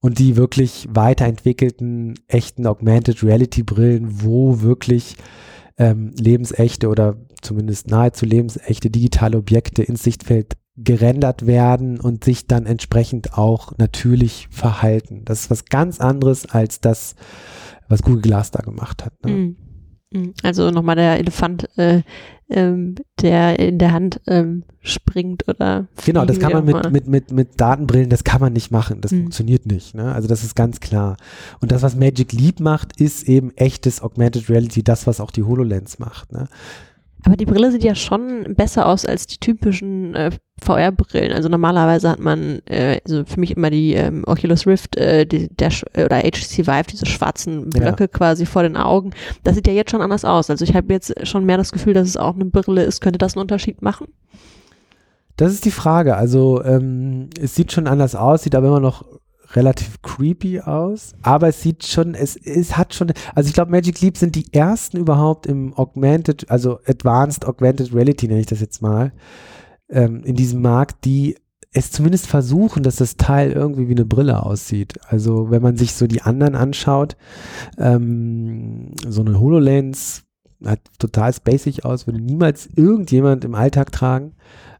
und 0.00 0.18
die 0.18 0.36
wirklich 0.36 0.88
weiterentwickelten 0.90 2.14
echten 2.26 2.66
Augmented 2.66 3.22
Reality 3.22 3.62
Brillen, 3.62 4.22
wo 4.22 4.62
wirklich 4.62 5.16
ähm, 5.76 6.12
lebensechte 6.18 6.88
oder 6.88 7.16
zumindest 7.42 7.88
nahezu 7.88 8.24
lebensechte 8.24 8.90
digitale 8.90 9.38
Objekte 9.38 9.82
ins 9.82 10.02
Sichtfeld 10.02 10.56
gerendert 10.84 11.46
werden 11.46 11.98
und 12.00 12.24
sich 12.24 12.46
dann 12.46 12.66
entsprechend 12.66 13.36
auch 13.36 13.76
natürlich 13.78 14.48
verhalten. 14.50 15.22
Das 15.24 15.40
ist 15.40 15.50
was 15.50 15.64
ganz 15.64 16.00
anderes 16.00 16.46
als 16.46 16.80
das, 16.80 17.16
was 17.88 18.02
Google 18.02 18.22
Glass 18.22 18.50
da 18.50 18.60
gemacht 18.60 19.04
hat. 19.04 19.12
Ne? 19.24 19.32
Mhm. 19.32 19.56
Mhm. 20.10 20.34
Also 20.42 20.70
nochmal 20.70 20.96
der 20.96 21.18
Elefant, 21.18 21.68
äh, 21.76 22.02
ähm, 22.48 22.94
der 23.20 23.58
in 23.58 23.78
der 23.78 23.92
Hand 23.92 24.20
ähm, 24.26 24.64
springt 24.80 25.46
oder. 25.48 25.88
Genau, 26.06 26.24
das 26.24 26.38
kann 26.38 26.52
man 26.52 26.64
mit, 26.64 26.90
mit, 26.90 27.06
mit, 27.06 27.30
mit 27.30 27.60
Datenbrillen, 27.60 28.08
das 28.08 28.24
kann 28.24 28.40
man 28.40 28.54
nicht 28.54 28.70
machen. 28.70 29.00
Das 29.02 29.12
mhm. 29.12 29.24
funktioniert 29.24 29.66
nicht. 29.66 29.94
Ne? 29.94 30.14
Also 30.14 30.28
das 30.28 30.44
ist 30.44 30.54
ganz 30.54 30.80
klar. 30.80 31.16
Und 31.60 31.72
das, 31.72 31.82
was 31.82 31.94
Magic 31.94 32.32
Leap 32.32 32.60
macht, 32.60 32.98
ist 32.98 33.28
eben 33.28 33.54
echtes 33.56 34.00
Augmented 34.00 34.48
Reality, 34.48 34.82
das, 34.82 35.06
was 35.06 35.20
auch 35.20 35.30
die 35.30 35.42
HoloLens 35.42 35.98
macht. 35.98 36.32
Ne? 36.32 36.48
Aber 37.24 37.36
die 37.36 37.46
Brille 37.46 37.72
sieht 37.72 37.84
ja 37.84 37.94
schon 37.94 38.54
besser 38.54 38.86
aus 38.86 39.04
als 39.04 39.26
die 39.26 39.38
typischen 39.38 40.14
äh, 40.14 40.30
VR-Brillen. 40.62 41.32
Also 41.32 41.48
normalerweise 41.48 42.08
hat 42.08 42.20
man, 42.20 42.60
äh, 42.66 43.00
also 43.04 43.24
für 43.24 43.40
mich 43.40 43.56
immer 43.56 43.70
die 43.70 43.94
ähm, 43.94 44.24
Oculus 44.26 44.66
Rift 44.66 44.96
äh, 44.96 45.26
die, 45.26 45.48
der, 45.48 45.72
oder 45.94 46.20
HTC 46.20 46.66
Vive, 46.66 46.86
diese 46.90 47.06
schwarzen 47.06 47.70
Blöcke 47.70 48.04
ja. 48.04 48.08
quasi 48.08 48.46
vor 48.46 48.62
den 48.62 48.76
Augen. 48.76 49.10
Das 49.42 49.56
sieht 49.56 49.66
ja 49.66 49.72
jetzt 49.72 49.90
schon 49.90 50.02
anders 50.02 50.24
aus. 50.24 50.48
Also 50.48 50.64
ich 50.64 50.74
habe 50.74 50.92
jetzt 50.92 51.26
schon 51.26 51.44
mehr 51.44 51.56
das 51.56 51.72
Gefühl, 51.72 51.94
dass 51.94 52.08
es 52.08 52.16
auch 52.16 52.34
eine 52.34 52.46
Brille 52.46 52.84
ist. 52.84 53.00
Könnte 53.00 53.18
das 53.18 53.34
einen 53.34 53.42
Unterschied 53.42 53.82
machen? 53.82 54.06
Das 55.36 55.52
ist 55.52 55.64
die 55.64 55.70
Frage. 55.70 56.16
Also 56.16 56.62
ähm, 56.64 57.30
es 57.40 57.54
sieht 57.54 57.72
schon 57.72 57.86
anders 57.86 58.14
aus, 58.14 58.42
sieht 58.42 58.54
aber 58.54 58.68
immer 58.68 58.80
noch 58.80 59.04
relativ 59.54 60.02
creepy 60.02 60.60
aus, 60.60 61.14
aber 61.22 61.48
es 61.48 61.62
sieht 61.62 61.86
schon, 61.86 62.14
es, 62.14 62.36
es 62.36 62.76
hat 62.76 62.94
schon, 62.94 63.12
also 63.34 63.48
ich 63.48 63.54
glaube, 63.54 63.70
Magic 63.70 64.00
Leap 64.00 64.16
sind 64.16 64.34
die 64.34 64.52
ersten 64.52 64.98
überhaupt 64.98 65.46
im 65.46 65.74
Augmented, 65.74 66.50
also 66.50 66.80
Advanced 66.86 67.46
Augmented 67.46 67.94
Reality 67.94 68.28
nenne 68.28 68.40
ich 68.40 68.46
das 68.46 68.60
jetzt 68.60 68.82
mal, 68.82 69.12
ähm, 69.88 70.22
in 70.24 70.36
diesem 70.36 70.60
Markt, 70.60 71.04
die 71.04 71.36
es 71.72 71.90
zumindest 71.90 72.26
versuchen, 72.26 72.82
dass 72.82 72.96
das 72.96 73.16
Teil 73.16 73.52
irgendwie 73.52 73.88
wie 73.88 73.94
eine 73.94 74.06
Brille 74.06 74.42
aussieht. 74.42 74.94
Also 75.06 75.50
wenn 75.50 75.62
man 75.62 75.76
sich 75.76 75.94
so 75.94 76.06
die 76.06 76.22
anderen 76.22 76.54
anschaut, 76.54 77.16
ähm, 77.76 78.92
so 79.06 79.20
eine 79.20 79.38
HoloLens 79.38 80.24
hat 80.64 80.80
total 80.98 81.32
spacig 81.32 81.84
aus, 81.84 82.06
würde 82.06 82.20
niemals 82.20 82.68
irgendjemand 82.74 83.44
im 83.44 83.54
Alltag 83.54 83.92
tragen. 83.92 84.34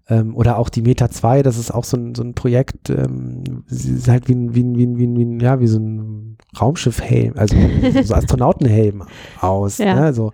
Ähm, 0.08 0.34
oder 0.34 0.58
auch 0.58 0.70
die 0.70 0.82
Meta 0.82 1.10
2, 1.10 1.42
das 1.42 1.58
ist 1.58 1.70
auch 1.70 1.84
so 1.84 1.96
ein, 1.96 2.14
so 2.14 2.22
ein 2.22 2.34
Projekt, 2.34 2.90
ähm, 2.90 3.64
ist 3.68 4.08
halt 4.08 4.28
wie 4.28 4.34
ein, 4.34 4.54
wie 4.54 4.62
ein, 4.62 4.76
wie 4.76 4.86
ein, 4.86 4.98
wie 4.98 5.06
ein, 5.06 5.16
wie 5.16 5.24
ein 5.24 5.40
ja, 5.40 5.60
wie 5.60 5.66
so 5.66 5.78
ein 5.78 6.38
Raumschiffhelm, 6.58 7.34
also 7.36 7.56
so 8.04 8.14
Astronautenhelm 8.14 9.04
aus. 9.40 9.78
Ja. 9.78 9.94
Ne? 9.94 10.14
So, 10.14 10.32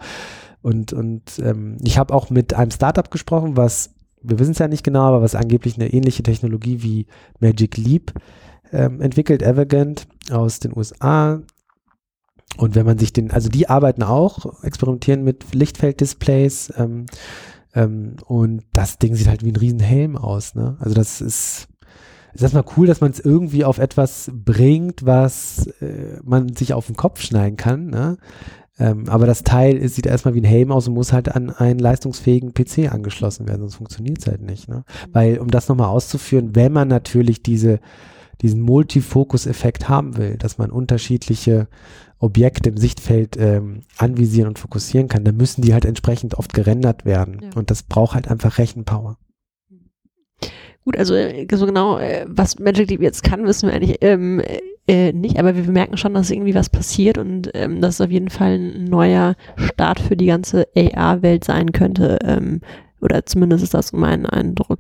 Und, 0.63 0.95
und 0.95 1.41
ähm, 1.45 1.77
ich 1.83 1.99
habe 1.99 2.15
auch 2.15 2.31
mit 2.31 2.55
einem 2.55 2.71
Startup 2.71 3.11
gesprochen, 3.11 3.57
was, 3.57 3.91
wir 4.23 4.39
wissen 4.39 4.53
es 4.53 4.59
ja 4.59 4.67
nicht 4.67 4.83
genau, 4.83 5.03
aber 5.03 5.21
was 5.21 5.35
angeblich 5.35 5.75
eine 5.75 5.93
ähnliche 5.93 6.23
Technologie 6.23 6.83
wie 6.83 7.07
Magic 7.41 7.77
Leap 7.77 8.15
ähm, 8.73 9.03
entwickelt, 9.03 9.43
Evergant 9.43 10.07
aus 10.31 10.61
den 10.61 10.75
USA. 10.75 11.43
Und 12.57 12.75
wenn 12.77 12.87
man 12.87 12.97
sich 12.97 13.13
den, 13.13 13.31
also 13.31 13.51
die 13.51 13.69
arbeiten 13.69 14.03
auch, 14.03 14.63
experimentieren 14.63 15.23
mit 15.25 15.55
Lichtfelddisplays 15.55 16.73
ähm, 16.79 17.07
ähm, 17.75 18.17
und 18.27 18.63
das 18.73 18.99
Ding 18.99 19.15
sieht 19.15 19.29
halt 19.29 19.45
wie 19.45 19.53
ein 19.53 19.57
Riesenhelm 19.57 20.17
aus. 20.17 20.55
Ne? 20.55 20.77
Also 20.81 20.95
das 20.95 21.21
ist, 21.21 21.69
ist 22.33 22.43
erstmal 22.43 22.65
cool, 22.77 22.87
dass 22.87 23.01
man 23.01 23.11
es 23.11 23.21
irgendwie 23.21 23.65
auf 23.65 23.79
etwas 23.79 24.31
bringt, 24.33 25.05
was 25.05 25.67
äh, 25.81 26.19
man 26.23 26.55
sich 26.55 26.73
auf 26.73 26.87
den 26.87 26.97
Kopf 26.97 27.21
schneiden 27.21 27.57
kann. 27.57 27.87
Ne? 27.87 28.17
Ähm, 28.79 29.09
aber 29.09 29.27
das 29.27 29.45
Teil 29.45 29.77
ist, 29.77 29.95
sieht 29.95 30.07
erstmal 30.07 30.35
wie 30.35 30.41
ein 30.41 30.45
Helm 30.45 30.73
aus 30.73 30.89
und 30.89 30.95
muss 30.95 31.13
halt 31.13 31.35
an 31.35 31.51
einen 31.51 31.79
leistungsfähigen 31.79 32.55
PC 32.55 32.93
angeschlossen 32.93 33.47
werden, 33.49 33.61
sonst 33.61 33.77
funktioniert 33.77 34.19
es 34.19 34.27
halt 34.27 34.43
nicht. 34.43 34.69
Ne? 34.69 34.85
Weil, 35.13 35.39
um 35.39 35.49
das 35.49 35.69
nochmal 35.69 35.89
auszuführen, 35.89 36.55
wenn 36.55 36.73
man 36.73 36.89
natürlich 36.89 37.43
diese, 37.43 37.81
diesen 38.43 38.61
Multifokus-Effekt 38.61 39.89
haben 39.89 40.17
will, 40.17 40.37
dass 40.37 40.59
man 40.59 40.71
unterschiedliche 40.71 41.69
Objekte 42.19 42.71
im 42.71 42.77
Sichtfeld 42.77 43.37
ähm, 43.39 43.83
anvisieren 43.99 44.49
und 44.49 44.59
fokussieren 44.59 45.09
kann, 45.09 45.25
dann 45.25 45.37
müssen 45.37 45.63
die 45.63 45.75
halt 45.75 45.85
entsprechend 45.85 46.35
oft 46.35 46.55
gerendert 46.55 47.05
werden. 47.05 47.41
Ja. 47.43 47.51
Und 47.55 47.71
das 47.71 47.83
braucht 47.83 48.15
halt 48.15 48.29
einfach 48.29 48.59
Rechenpower. 48.59 49.19
Gut, 50.85 50.99
also 50.99 51.15
äh, 51.15 51.47
so 51.53 51.67
genau, 51.67 51.99
äh, 51.99 52.27
was 52.29 52.59
Magic 52.59 52.91
Leap 52.91 53.01
jetzt 53.01 53.25
kann, 53.25 53.45
wissen 53.47 53.69
wir 53.69 53.75
eigentlich 53.75 53.99
ähm, 54.03 54.43
äh, 54.87 55.13
nicht, 55.13 55.39
aber 55.39 55.57
wir 55.57 55.65
merken 55.71 55.97
schon, 55.97 56.13
dass 56.13 56.31
irgendwie 56.31 56.55
was 56.55 56.69
passiert 56.69 57.17
und 57.17 57.51
ähm, 57.55 57.81
dass 57.81 57.95
es 57.95 58.01
auf 58.03 58.11
jeden 58.11 58.29
Fall 58.29 58.59
ein 58.59 58.85
neuer 58.85 59.35
Start 59.57 59.99
für 59.99 60.17
die 60.17 60.27
ganze 60.27 60.67
AR-Welt 60.77 61.45
sein 61.45 61.73
könnte. 61.73 62.19
Ähm, 62.23 62.61
oder 63.05 63.25
zumindest 63.27 63.63
ist 63.63 63.75
das 63.75 63.93
mein 63.93 64.27
Eindruck. 64.27 64.79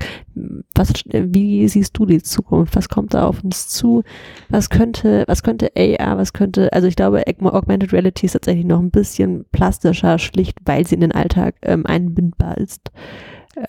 Was, 0.74 0.92
wie 1.06 1.68
siehst 1.68 1.96
du 1.96 2.06
die 2.06 2.22
Zukunft? 2.22 2.74
Was 2.74 2.88
kommt 2.88 3.14
da 3.14 3.26
auf 3.26 3.44
uns 3.44 3.68
zu? 3.68 4.02
Was 4.48 4.70
könnte, 4.70 5.24
was 5.26 5.42
könnte 5.42 5.70
AR, 5.76 6.16
was 6.16 6.32
könnte, 6.32 6.72
also 6.72 6.88
ich 6.88 6.96
glaube, 6.96 7.22
Augmented 7.26 7.92
Reality 7.92 8.26
ist 8.26 8.32
tatsächlich 8.32 8.64
noch 8.64 8.80
ein 8.80 8.90
bisschen 8.90 9.44
plastischer, 9.52 10.18
schlicht, 10.18 10.58
weil 10.64 10.86
sie 10.86 10.94
in 10.94 11.02
den 11.02 11.12
Alltag 11.12 11.56
ähm, 11.62 11.86
einbindbar 11.86 12.58
ist. 12.58 12.90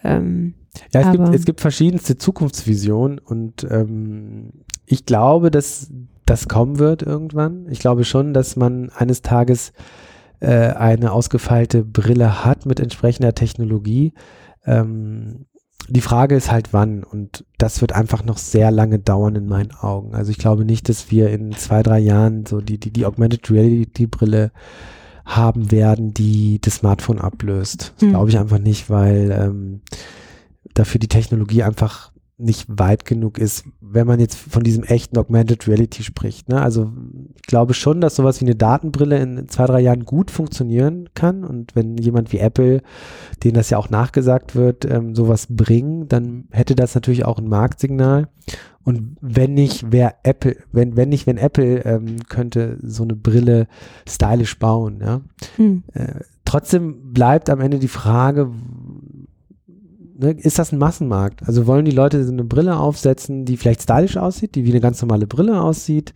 Ähm, 0.04 0.56
ja, 0.94 1.02
es 1.02 1.12
gibt, 1.12 1.36
es 1.36 1.46
gibt 1.46 1.62
verschiedenste 1.62 2.18
Zukunftsvisionen 2.18 3.20
und 3.20 3.68
ähm, 3.70 4.52
ich 4.86 5.06
glaube, 5.06 5.52
dass 5.52 5.92
das 6.26 6.48
kommen 6.48 6.80
wird 6.80 7.02
irgendwann. 7.04 7.68
Ich 7.70 7.80
glaube 7.80 8.04
schon, 8.04 8.34
dass 8.34 8.56
man 8.56 8.90
eines 8.90 9.22
Tages 9.22 9.74
äh, 10.40 10.74
eine 10.74 11.12
ausgefeilte 11.12 11.84
Brille 11.84 12.44
hat 12.44 12.66
mit 12.66 12.80
entsprechender 12.80 13.34
Technologie. 13.34 14.14
Ähm, 14.66 15.46
die 15.88 16.02
Frage 16.02 16.36
ist 16.36 16.52
halt 16.52 16.74
wann 16.74 17.04
und 17.04 17.46
das 17.58 17.82
wird 17.82 17.94
einfach 17.94 18.24
noch 18.24 18.38
sehr 18.38 18.72
lange 18.72 19.00
dauern 19.00 19.36
in 19.36 19.48
meinen 19.48 19.72
Augen. 19.72 20.16
Also 20.16 20.32
ich 20.32 20.38
glaube 20.38 20.66
nicht, 20.66 20.90
dass 20.90 21.12
wir 21.12 21.30
in 21.30 21.52
zwei, 21.54 21.84
drei 21.84 22.00
Jahren 22.00 22.46
so 22.46 22.62
die, 22.62 22.80
die, 22.80 22.92
die 22.92 23.06
Augmented 23.06 23.52
Reality 23.52 24.08
Brille 24.08 24.52
haben 25.26 25.72
werden, 25.72 26.14
die 26.14 26.60
das 26.62 26.76
Smartphone 26.76 27.20
ablöst. 27.20 27.94
Das 27.96 28.04
hm. 28.04 28.10
glaube 28.12 28.30
ich 28.30 28.40
einfach 28.40 28.60
nicht, 28.60 28.90
weil 28.90 29.32
ähm, 29.32 29.82
dafür 30.74 31.00
die 31.00 31.08
Technologie 31.08 31.64
einfach 31.64 32.12
nicht 32.38 32.66
weit 32.68 33.06
genug 33.06 33.38
ist, 33.38 33.66
wenn 33.80 34.08
man 34.08 34.20
jetzt 34.20 34.36
von 34.36 34.64
diesem 34.64 34.84
echten 34.84 35.18
Augmented 35.18 35.68
Reality 35.68 36.04
spricht. 36.04 36.50
Ne? 36.50 36.62
Also 36.62 36.92
ich 37.36 37.44
glaube 37.44 37.74
schon, 37.74 38.02
dass 38.02 38.16
sowas 38.16 38.42
wie 38.42 38.46
eine 38.46 38.56
Datenbrille 38.56 39.18
in 39.20 39.48
zwei, 39.48 39.66
drei 39.66 39.80
Jahren 39.80 40.04
gut 40.04 40.32
funktionieren 40.32 41.10
kann. 41.14 41.46
Und 41.46 41.76
wenn 41.76 41.98
jemand 41.98 42.34
wie 42.34 42.40
Apple, 42.40 42.82
denen 43.44 43.56
das 43.56 43.70
ja 43.70 43.78
auch 43.78 43.90
nachgesagt 43.90 44.56
wird, 44.56 44.84
ähm, 44.86 45.16
sowas 45.16 45.48
bringen, 45.50 46.10
dann 46.10 46.46
hätte 46.52 46.76
das 46.76 46.94
natürlich 46.94 47.24
auch 47.26 47.40
ein 47.40 47.48
Marktsignal. 47.48 48.28
Und 48.84 49.18
wenn 49.20 49.54
nicht, 49.54 49.92
wer 49.92 50.16
Apple, 50.24 50.58
wenn, 50.72 50.96
wenn 50.96 51.10
nicht, 51.10 51.26
wenn 51.26 51.38
Apple 51.38 51.84
ähm, 51.86 52.18
könnte 52.30 52.78
so 52.84 53.04
eine 53.04 53.16
Brille 53.16 53.68
stylisch 54.08 54.60
bauen, 54.60 55.00
ja. 55.02 55.22
Hm. 55.56 55.84
Äh, 55.94 56.20
trotzdem 56.46 57.12
bleibt 57.12 57.50
am 57.50 57.62
Ende 57.62 57.80
die 57.80 57.88
Frage, 57.88 58.52
ne, 60.18 60.32
ist 60.32 60.60
das 60.60 60.72
ein 60.72 60.80
Massenmarkt? 60.80 61.48
Also 61.48 61.68
wollen 61.68 61.86
die 61.86 61.92
Leute 61.92 62.24
so 62.24 62.32
eine 62.32 62.44
Brille 62.44 62.78
aufsetzen, 62.78 63.46
die 63.46 63.58
vielleicht 63.58 63.84
stylisch 63.84 64.18
aussieht, 64.18 64.56
die 64.56 64.66
wie 64.66 64.72
eine 64.72 64.82
ganz 64.82 65.02
normale 65.02 65.28
Brille 65.28 65.62
aussieht, 65.62 66.14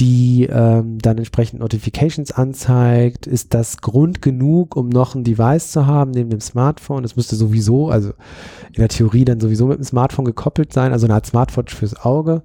die 0.00 0.48
ähm, 0.50 0.98
dann 0.98 1.18
entsprechend 1.18 1.60
Notifications 1.60 2.32
anzeigt? 2.32 3.26
Ist 3.26 3.54
das 3.54 3.78
Grund 3.78 4.22
genug, 4.22 4.76
um 4.76 4.88
noch 4.88 5.14
ein 5.14 5.24
Device 5.24 5.70
zu 5.70 5.86
haben 5.86 6.10
neben 6.12 6.30
dem 6.30 6.40
Smartphone? 6.40 7.02
Das 7.02 7.16
müsste 7.16 7.36
sowieso, 7.36 7.88
also 7.88 8.10
in 8.72 8.80
der 8.80 8.88
Theorie 8.88 9.24
dann 9.24 9.40
sowieso 9.40 9.66
mit 9.66 9.78
dem 9.78 9.84
Smartphone 9.84 10.24
gekoppelt 10.24 10.72
sein, 10.72 10.92
also 10.92 11.06
eine 11.06 11.14
Art 11.14 11.26
Smartwatch 11.26 11.74
fürs 11.74 11.96
Auge 11.96 12.42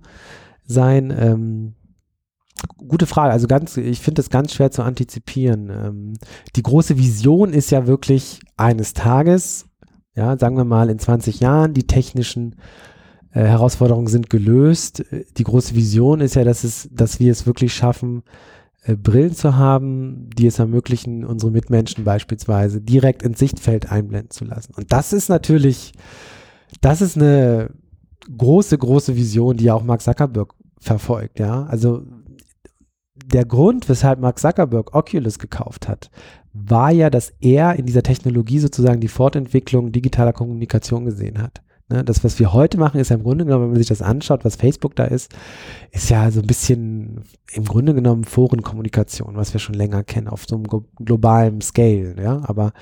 sein. 0.65 1.13
Ähm, 1.17 1.73
gute 2.88 3.08
Frage. 3.08 3.32
Also 3.32 3.47
ganz, 3.47 3.78
ich 3.78 3.99
finde 3.99 4.19
das 4.19 4.30
ganz 4.30 4.54
schwer 4.54 4.69
zu 4.69 4.84
antizipieren. 4.84 5.69
Ähm, 5.69 6.13
die 6.56 6.63
große 6.63 6.97
Vision 6.97 7.54
ist 7.54 7.71
ja 7.71 7.88
wirklich 7.88 8.41
eines 8.58 8.93
Tages 8.93 9.69
ja, 10.15 10.38
sagen 10.38 10.58
wir 10.58 10.65
mal 10.65 10.89
in 10.89 11.00
20 11.00 11.39
Jahren, 11.39 11.74
die 11.74 11.88
technischen 11.88 12.56
äh, 13.32 13.41
Herausforderungen 13.41 14.08
sind 14.08 14.30
gelöst. 14.30 15.04
Die 15.38 15.43
große 15.43 15.76
Vision 15.76 16.22
ist 16.22 16.36
ja, 16.36 16.43
dass 16.43 16.63
es, 16.63 16.89
dass 16.91 17.19
wir 17.19 17.32
es 17.32 17.45
wirklich 17.45 17.74
schaffen, 17.74 18.24
äh, 18.84 18.95
Brillen 18.95 19.34
zu 19.34 19.56
haben, 19.56 20.30
die 20.36 20.48
es 20.48 20.60
ermöglichen, 20.60 21.26
unsere 21.26 21.52
Mitmenschen 21.52 22.04
beispielsweise 22.04 22.82
direkt 22.82 23.24
ins 23.24 23.39
Sichtfeld 23.39 23.91
einblenden 23.91 24.32
zu 24.32 24.45
lassen. 24.45 24.74
Und 24.76 24.91
das 24.91 25.13
ist 25.13 25.30
natürlich, 25.30 25.93
das 26.82 27.02
ist 27.02 27.17
eine 27.17 27.72
große, 28.36 28.78
große 28.78 29.15
Vision, 29.15 29.58
die 29.58 29.65
ja 29.65 29.74
auch 29.74 29.84
Mark 29.84 30.02
Zuckerberg 30.02 30.54
verfolgt, 30.80 31.39
ja. 31.39 31.65
Also 31.65 32.04
der 33.26 33.45
Grund, 33.45 33.89
weshalb 33.89 34.19
Mark 34.19 34.39
Zuckerberg 34.39 34.95
Oculus 34.95 35.39
gekauft 35.39 35.88
hat, 35.88 36.10
war 36.54 36.92
ja, 36.92 37.10
dass 37.10 37.34
er 37.40 37.76
in 37.76 37.86
dieser 37.86 38.04
Technologie 38.04 38.60
sozusagen 38.60 39.00
die 39.00 39.08
Fortentwicklung 39.08 39.92
digitaler 39.92 40.34
Kommunikation 40.34 41.06
gesehen 41.06 41.42
hat. 41.42 41.62
Ne, 41.92 42.04
das, 42.04 42.24
was 42.24 42.38
wir 42.38 42.54
heute 42.54 42.78
machen, 42.78 43.00
ist 43.00 43.10
ja 43.10 43.16
im 43.16 43.24
Grunde 43.24 43.46
genommen, 43.46 43.64
wenn 43.64 43.72
man 43.72 43.80
sich 43.80 43.88
das 43.88 44.04
anschaut, 44.04 44.46
was 44.46 44.56
Facebook 44.56 44.96
da 44.96 45.06
ist, 45.06 45.34
ist 45.92 46.10
ja 46.12 46.30
so 46.30 46.40
ein 46.40 46.46
bisschen 46.46 47.24
im 47.52 47.66
Grunde 47.66 47.96
genommen 47.96 48.26
Forenkommunikation, 48.26 49.36
was 49.36 49.54
wir 49.54 49.60
schon 49.60 49.74
länger 49.74 50.04
kennen, 50.04 50.28
auf 50.28 50.46
so 50.48 50.56
einem 50.56 50.68
globalen 51.04 51.62
Scale, 51.62 52.16
ja, 52.22 52.42
aber 52.44 52.74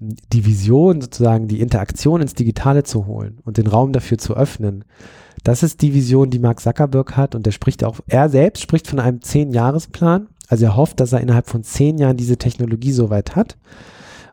ähm, 0.00 0.14
die 0.32 0.46
Vision 0.46 1.02
sozusagen, 1.02 1.46
die 1.46 1.60
Interaktion 1.60 2.22
ins 2.22 2.32
Digitale 2.32 2.84
zu 2.84 3.04
holen 3.04 3.38
und 3.44 3.58
den 3.58 3.66
Raum 3.66 3.92
dafür 3.92 4.16
zu 4.16 4.34
öffnen, 4.34 4.84
das 5.44 5.62
ist 5.62 5.82
die 5.82 5.92
Vision, 5.92 6.30
die 6.30 6.38
Mark 6.38 6.60
Zuckerberg 6.60 7.18
hat 7.18 7.34
und 7.34 7.44
der 7.44 7.52
spricht 7.52 7.84
auch, 7.84 8.00
er 8.06 8.30
selbst 8.30 8.62
spricht 8.62 8.88
von 8.88 8.98
einem 8.98 9.20
Zehn-Jahres-Plan 9.20 10.28
also 10.48 10.64
er 10.64 10.76
hofft, 10.76 11.00
dass 11.00 11.12
er 11.12 11.20
innerhalb 11.20 11.46
von 11.48 11.62
zehn 11.62 11.98
Jahren 11.98 12.16
diese 12.16 12.36
Technologie 12.36 12.92
soweit 12.92 13.36
hat. 13.36 13.56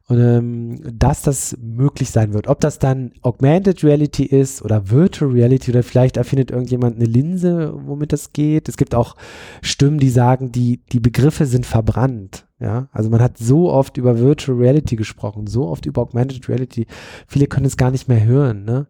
Und 0.08 0.19
ähm, 0.19 0.82
dass 0.99 1.23
das 1.23 1.58
möglich 1.60 2.12
sein 2.12 2.34
wird. 2.34 2.47
Ob 2.47 2.60
das 2.60 2.78
dann 2.78 3.13
Augmented 3.23 3.84
Reality 3.84 4.23
ist 4.23 4.62
oder 4.62 4.91
Virtual 4.91 5.32
Reality 5.32 5.71
oder 5.71 5.82
vielleicht 5.82 6.17
erfindet 6.17 6.51
irgendjemand 6.51 6.97
eine 6.97 7.06
Linse, 7.06 7.73
womit 7.75 8.13
das 8.13 8.32
geht. 8.32 8.69
Es 8.69 8.78
gibt 8.78 8.93
auch 8.93 9.15
Stimmen, 9.63 9.97
die 9.97 10.12
sagen, 10.12 10.51
die, 10.51 10.84
die 10.91 10.99
Begriffe 10.99 11.47
sind 11.47 11.65
verbrannt. 11.65 12.45
Ja, 12.60 12.88
also 12.91 13.10
man 13.10 13.21
hat 13.21 13.39
so 13.39 13.71
oft 13.71 13.97
über 13.97 14.19
Virtual 14.19 14.58
Reality 14.58 14.95
gesprochen, 14.95 15.47
so 15.47 15.67
oft 15.67 15.88
über 15.88 16.04
Augmented 16.04 16.47
Reality. 16.49 16.86
Viele 17.28 17.47
können 17.47 17.65
es 17.65 17.75
gar 17.75 17.89
nicht 17.89 18.08
mehr 18.08 18.23
hören. 18.23 18.63
Ne? 18.63 18.88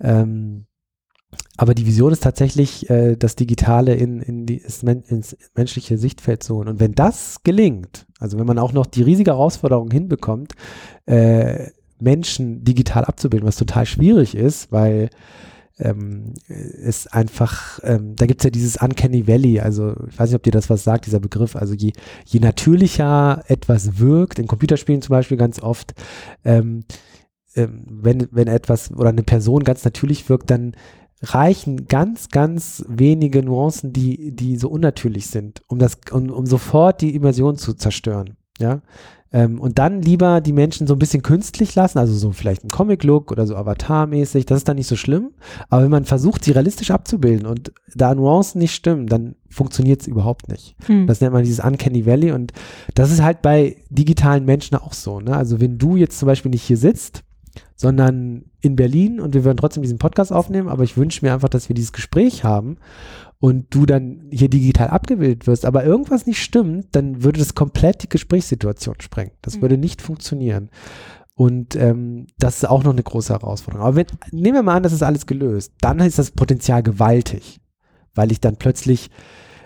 Ähm, 0.00 0.66
aber 1.58 1.74
die 1.74 1.86
Vision 1.86 2.12
ist 2.12 2.22
tatsächlich, 2.22 2.88
äh, 2.88 3.16
das 3.16 3.34
Digitale 3.34 3.94
in, 3.94 4.22
in 4.22 4.46
die, 4.46 4.62
ins 4.62 5.36
menschliche 5.56 5.98
Sichtfeld 5.98 6.44
zu 6.44 6.54
holen. 6.54 6.68
Und 6.68 6.78
wenn 6.78 6.92
das 6.92 7.42
gelingt, 7.42 8.06
also 8.20 8.38
wenn 8.38 8.46
man 8.46 8.60
auch 8.60 8.72
noch 8.72 8.86
die 8.86 9.02
riesige 9.02 9.32
Herausforderung 9.32 9.90
hinbekommt, 9.90 10.54
äh, 11.06 11.70
Menschen 11.98 12.62
digital 12.62 13.04
abzubilden, 13.04 13.46
was 13.46 13.56
total 13.56 13.86
schwierig 13.86 14.36
ist, 14.36 14.70
weil 14.70 15.10
ähm, 15.80 16.34
es 16.46 17.08
einfach, 17.08 17.80
ähm, 17.82 18.14
da 18.14 18.26
gibt's 18.26 18.44
ja 18.44 18.50
dieses 18.50 18.76
Uncanny 18.76 19.26
Valley, 19.26 19.58
also 19.58 19.94
ich 20.08 20.16
weiß 20.16 20.30
nicht, 20.30 20.36
ob 20.36 20.44
dir 20.44 20.52
das 20.52 20.70
was 20.70 20.84
sagt, 20.84 21.06
dieser 21.06 21.20
Begriff, 21.20 21.56
also 21.56 21.74
je, 21.74 21.90
je 22.24 22.38
natürlicher 22.38 23.42
etwas 23.48 23.98
wirkt, 23.98 24.38
in 24.38 24.46
Computerspielen 24.46 25.02
zum 25.02 25.10
Beispiel 25.10 25.36
ganz 25.36 25.60
oft, 25.60 25.94
ähm, 26.44 26.84
ähm 27.56 27.84
wenn, 27.88 28.28
wenn 28.30 28.46
etwas 28.46 28.92
oder 28.92 29.08
eine 29.08 29.24
Person 29.24 29.64
ganz 29.64 29.84
natürlich 29.84 30.28
wirkt, 30.28 30.50
dann 30.52 30.76
reichen 31.22 31.86
ganz, 31.86 32.28
ganz 32.28 32.84
wenige 32.88 33.42
Nuancen, 33.42 33.92
die, 33.92 34.32
die 34.34 34.56
so 34.56 34.68
unnatürlich 34.68 35.26
sind, 35.26 35.62
um 35.66 35.78
das, 35.78 35.98
um, 36.12 36.30
um 36.30 36.46
sofort 36.46 37.00
die 37.00 37.14
Immersion 37.14 37.56
zu 37.56 37.74
zerstören. 37.74 38.36
Ja, 38.60 38.80
Ähm, 39.30 39.60
und 39.60 39.78
dann 39.78 40.00
lieber 40.00 40.40
die 40.40 40.54
Menschen 40.54 40.86
so 40.86 40.94
ein 40.94 40.98
bisschen 40.98 41.22
künstlich 41.22 41.74
lassen, 41.74 41.98
also 41.98 42.14
so 42.14 42.32
vielleicht 42.32 42.64
ein 42.64 42.70
Comic-Look 42.70 43.30
oder 43.30 43.46
so 43.46 43.56
Avatar-mäßig, 43.56 44.46
das 44.46 44.58
ist 44.58 44.68
dann 44.68 44.76
nicht 44.76 44.86
so 44.86 44.96
schlimm. 44.96 45.32
Aber 45.68 45.82
wenn 45.82 45.90
man 45.90 46.06
versucht, 46.06 46.44
sie 46.44 46.52
realistisch 46.52 46.90
abzubilden 46.90 47.46
und 47.46 47.72
da 47.94 48.14
Nuancen 48.14 48.58
nicht 48.58 48.74
stimmen, 48.74 49.06
dann 49.06 49.34
funktioniert 49.50 50.00
es 50.00 50.06
überhaupt 50.06 50.48
nicht. 50.48 50.76
Hm. 50.86 51.06
Das 51.06 51.20
nennt 51.20 51.34
man 51.34 51.44
dieses 51.44 51.62
Uncanny 51.62 52.06
Valley 52.06 52.32
und 52.32 52.52
das 52.94 53.10
ist 53.10 53.22
halt 53.22 53.42
bei 53.42 53.76
digitalen 53.90 54.46
Menschen 54.46 54.76
auch 54.76 54.94
so. 54.94 55.20
Ne? 55.20 55.36
Also 55.36 55.60
wenn 55.60 55.76
du 55.76 55.96
jetzt 55.96 56.18
zum 56.18 56.26
Beispiel 56.26 56.50
nicht 56.50 56.62
hier 56.62 56.78
sitzt, 56.78 57.22
sondern 57.78 58.44
in 58.60 58.74
Berlin 58.74 59.20
und 59.20 59.34
wir 59.34 59.44
würden 59.44 59.56
trotzdem 59.56 59.84
diesen 59.84 59.98
Podcast 59.98 60.32
aufnehmen, 60.32 60.68
aber 60.68 60.82
ich 60.82 60.96
wünsche 60.96 61.24
mir 61.24 61.32
einfach, 61.32 61.48
dass 61.48 61.68
wir 61.68 61.74
dieses 61.74 61.92
Gespräch 61.92 62.42
haben 62.42 62.76
und 63.38 63.66
du 63.70 63.86
dann 63.86 64.26
hier 64.32 64.50
digital 64.50 64.88
abgebildet 64.88 65.46
wirst, 65.46 65.64
aber 65.64 65.84
irgendwas 65.84 66.26
nicht 66.26 66.42
stimmt, 66.42 66.88
dann 66.92 67.22
würde 67.22 67.38
das 67.38 67.54
komplett 67.54 68.02
die 68.02 68.08
Gesprächssituation 68.08 68.96
sprengen. 69.00 69.30
Das 69.42 69.56
mhm. 69.56 69.62
würde 69.62 69.78
nicht 69.78 70.02
funktionieren. 70.02 70.70
Und 71.34 71.76
ähm, 71.76 72.26
das 72.36 72.56
ist 72.56 72.68
auch 72.68 72.82
noch 72.82 72.90
eine 72.90 73.04
große 73.04 73.32
Herausforderung. 73.32 73.86
Aber 73.86 73.94
wenn, 73.94 74.06
nehmen 74.32 74.56
wir 74.56 74.62
mal 74.64 74.74
an, 74.74 74.82
das 74.82 74.92
ist 74.92 75.04
alles 75.04 75.26
gelöst, 75.26 75.72
dann 75.80 76.00
ist 76.00 76.18
das 76.18 76.32
Potenzial 76.32 76.82
gewaltig, 76.82 77.60
weil 78.12 78.32
ich 78.32 78.40
dann 78.40 78.56
plötzlich, 78.56 79.08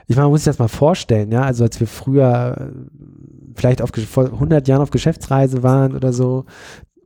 ich 0.06 0.16
meine, 0.16 0.26
man 0.26 0.32
muss 0.32 0.40
sich 0.40 0.50
das 0.50 0.58
mal 0.58 0.68
vorstellen, 0.68 1.32
ja, 1.32 1.44
also 1.44 1.64
als 1.64 1.80
wir 1.80 1.86
früher 1.86 2.58
äh, 2.60 3.54
vielleicht 3.54 3.80
auf, 3.80 3.90
vor 4.06 4.26
100 4.26 4.68
Jahren 4.68 4.82
auf 4.82 4.90
Geschäftsreise 4.90 5.62
waren 5.62 5.96
oder 5.96 6.12
so, 6.12 6.44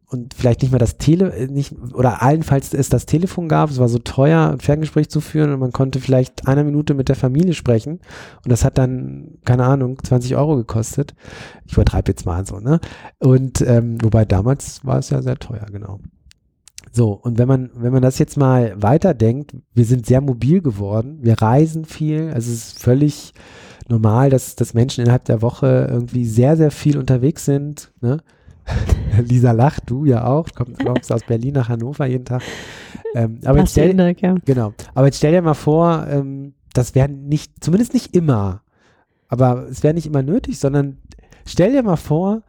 und 0.09 0.35
vielleicht 0.35 0.63
nicht 0.63 0.71
mehr 0.71 0.79
das 0.79 0.99
Tele, 0.99 1.33
äh, 1.33 1.47
nicht, 1.49 1.75
oder 1.93 2.23
allenfalls 2.23 2.73
es 2.73 2.89
das 2.89 3.07
Telefon 3.07 3.49
gab, 3.49 3.71
es 3.71 3.79
war 3.79 3.89
so 3.89 3.99
teuer, 3.99 4.51
ein 4.53 4.61
Ferngespräch 4.61 5.09
zu 5.09 5.21
führen 5.21 5.53
und 5.53 5.61
man 5.61 5.73
konnte 5.73 6.01
vielleicht 6.01 6.47
eine 6.47 6.65
Minute 6.65 6.95
mit 6.95 7.09
der 7.09 7.17
Familie 7.17 7.55
sprechen 7.55 8.01
und 8.45 8.51
das 8.51 8.65
hat 8.65 8.79
dann, 8.79 9.39
keine 9.45 9.65
Ahnung, 9.65 9.99
20 10.03 10.37
Euro 10.37 10.57
gekostet. 10.57 11.15
Ich 11.67 11.73
übertreibe 11.73 12.13
jetzt 12.13 12.27
mal 12.27 12.47
so, 12.47 12.61
ne? 12.61 12.81
Und 13.19 13.61
ähm, 13.63 13.99
wobei 14.03 14.25
damals 14.25 14.85
war 14.85 14.99
es 14.99 15.11
ja 15.11 15.23
sehr 15.23 15.39
teuer, 15.39 15.67
genau. 15.73 16.01
So, 16.93 17.13
und 17.13 17.39
wenn 17.39 17.49
man, 17.49 17.71
wenn 17.75 17.93
man 17.93 18.03
das 18.03 18.19
jetzt 18.19 18.37
mal 18.37 18.75
weiterdenkt, 18.81 19.57
wir 19.75 19.85
sind 19.85 20.07
sehr 20.07 20.21
mobil 20.21 20.63
geworden, 20.63 21.19
wir 21.21 21.43
reisen 21.43 21.85
viel, 21.85 22.31
also 22.33 22.51
es 22.51 22.69
ist 22.69 22.79
völlig 22.79 23.35
normal, 23.89 24.31
dass, 24.31 24.57
dass 24.57 24.73
Menschen 24.73 25.03
innerhalb 25.03 25.25
der 25.25 25.43
Woche 25.43 25.89
irgendwie 25.91 26.25
sehr, 26.25 26.57
sehr 26.57 26.71
viel 26.71 26.97
unterwegs 26.97 27.45
sind, 27.45 27.93
ne? 28.01 28.23
Lisa 29.23 29.53
lacht, 29.53 29.85
du 29.87 30.05
ja 30.05 30.27
auch, 30.27 30.49
kommst, 30.55 30.85
kommst 30.85 31.13
aus 31.13 31.23
Berlin 31.25 31.55
nach 31.55 31.69
Hannover 31.69 32.07
jeden 32.07 32.25
Tag. 32.25 32.43
Ähm, 33.15 33.41
aber 33.45 33.61
jetzt 33.61 33.73
stell, 33.73 33.97
Tag, 33.97 34.21
ja. 34.21 34.35
genau. 34.45 34.73
Aber 34.95 35.07
jetzt 35.07 35.19
stell 35.19 35.33
dir 35.33 35.43
mal 35.43 35.55
vor, 35.55 36.07
ähm, 36.09 36.55
das 36.73 36.95
wäre 36.95 37.09
nicht, 37.09 37.53
zumindest 37.61 37.95
nicht 37.95 38.15
immer, 38.15 38.63
aber 39.29 39.67
es 39.69 39.83
wäre 39.83 39.95
nicht 39.95 40.07
immer 40.07 40.23
nötig, 40.23 40.59
sondern 40.59 40.99
stell 41.47 41.73
dir 41.73 41.83
mal 41.83 41.97
vor, 41.97 42.43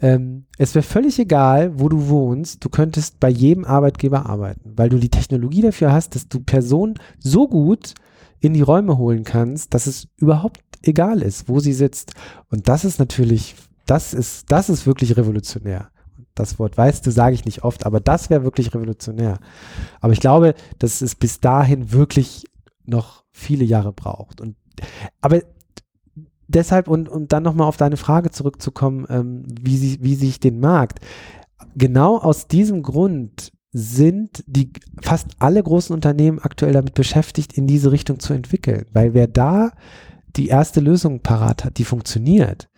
ähm, 0.00 0.46
es 0.58 0.74
wäre 0.74 0.82
völlig 0.82 1.18
egal, 1.18 1.78
wo 1.78 1.88
du 1.88 2.08
wohnst, 2.08 2.64
du 2.64 2.68
könntest 2.68 3.20
bei 3.20 3.28
jedem 3.28 3.64
Arbeitgeber 3.64 4.26
arbeiten, 4.26 4.72
weil 4.76 4.88
du 4.88 4.98
die 4.98 5.08
Technologie 5.08 5.62
dafür 5.62 5.92
hast, 5.92 6.14
dass 6.14 6.28
du 6.28 6.40
Personen 6.40 6.94
so 7.18 7.48
gut 7.48 7.94
in 8.40 8.54
die 8.54 8.62
Räume 8.62 8.98
holen 8.98 9.24
kannst, 9.24 9.74
dass 9.74 9.86
es 9.86 10.08
überhaupt 10.16 10.60
egal 10.82 11.22
ist, 11.22 11.48
wo 11.48 11.58
sie 11.58 11.72
sitzt. 11.72 12.14
Und 12.48 12.68
das 12.68 12.84
ist 12.84 13.00
natürlich 13.00 13.56
das 13.88 14.12
ist, 14.14 14.52
das 14.52 14.68
ist 14.68 14.86
wirklich 14.86 15.16
revolutionär. 15.16 15.90
Das 16.34 16.58
Wort 16.58 16.76
weißt 16.76 17.04
du, 17.06 17.10
sage 17.10 17.34
ich 17.34 17.44
nicht 17.44 17.64
oft, 17.64 17.86
aber 17.86 18.00
das 18.00 18.30
wäre 18.30 18.44
wirklich 18.44 18.72
revolutionär. 18.74 19.38
Aber 20.00 20.12
ich 20.12 20.20
glaube, 20.20 20.54
dass 20.78 21.00
es 21.00 21.14
bis 21.14 21.40
dahin 21.40 21.90
wirklich 21.90 22.44
noch 22.84 23.24
viele 23.32 23.64
Jahre 23.64 23.92
braucht. 23.92 24.40
Und, 24.40 24.56
aber 25.20 25.40
deshalb, 26.46 26.86
und, 26.88 27.08
und 27.08 27.32
dann 27.32 27.42
nochmal 27.42 27.66
auf 27.66 27.76
deine 27.76 27.96
Frage 27.96 28.30
zurückzukommen, 28.30 29.06
ähm, 29.08 29.44
wie, 29.60 29.76
sie, 29.76 29.98
wie 30.02 30.14
sich 30.14 30.38
den 30.38 30.60
Markt, 30.60 31.00
genau 31.74 32.18
aus 32.18 32.46
diesem 32.46 32.82
Grund 32.82 33.52
sind 33.72 34.44
die 34.46 34.72
fast 35.02 35.28
alle 35.38 35.62
großen 35.62 35.94
Unternehmen 35.94 36.38
aktuell 36.38 36.72
damit 36.72 36.94
beschäftigt, 36.94 37.52
in 37.52 37.66
diese 37.66 37.90
Richtung 37.90 38.20
zu 38.20 38.32
entwickeln. 38.32 38.86
Weil 38.92 39.14
wer 39.14 39.26
da 39.26 39.72
die 40.36 40.48
erste 40.48 40.80
Lösung 40.80 41.20
parat 41.20 41.64
hat, 41.64 41.78
die 41.78 41.84
funktioniert, 41.84 42.68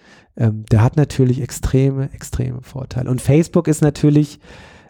ähm, 0.41 0.65
der 0.73 0.83
hat 0.83 0.97
natürlich 0.97 1.43
extreme, 1.43 2.11
extreme 2.13 2.63
Vorteile. 2.63 3.11
Und 3.11 3.21
Facebook 3.21 3.69
ist 3.69 3.83
natürlich, 3.83 4.41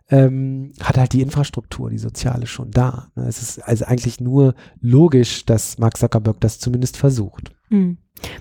ähm, 0.08 0.72
hat 0.80 0.96
halt 0.96 1.12
die 1.12 1.22
Infrastruktur, 1.22 1.90
die 1.90 1.98
soziale 1.98 2.46
schon 2.46 2.70
da. 2.70 3.08
Ne? 3.16 3.26
Es 3.26 3.42
ist 3.42 3.58
also 3.58 3.84
eigentlich 3.84 4.20
nur 4.20 4.54
logisch, 4.80 5.44
dass 5.44 5.76
Mark 5.78 5.98
Zuckerberg 5.98 6.40
das 6.40 6.60
zumindest 6.60 6.96
versucht. 6.96 7.50
Mhm. 7.68 7.98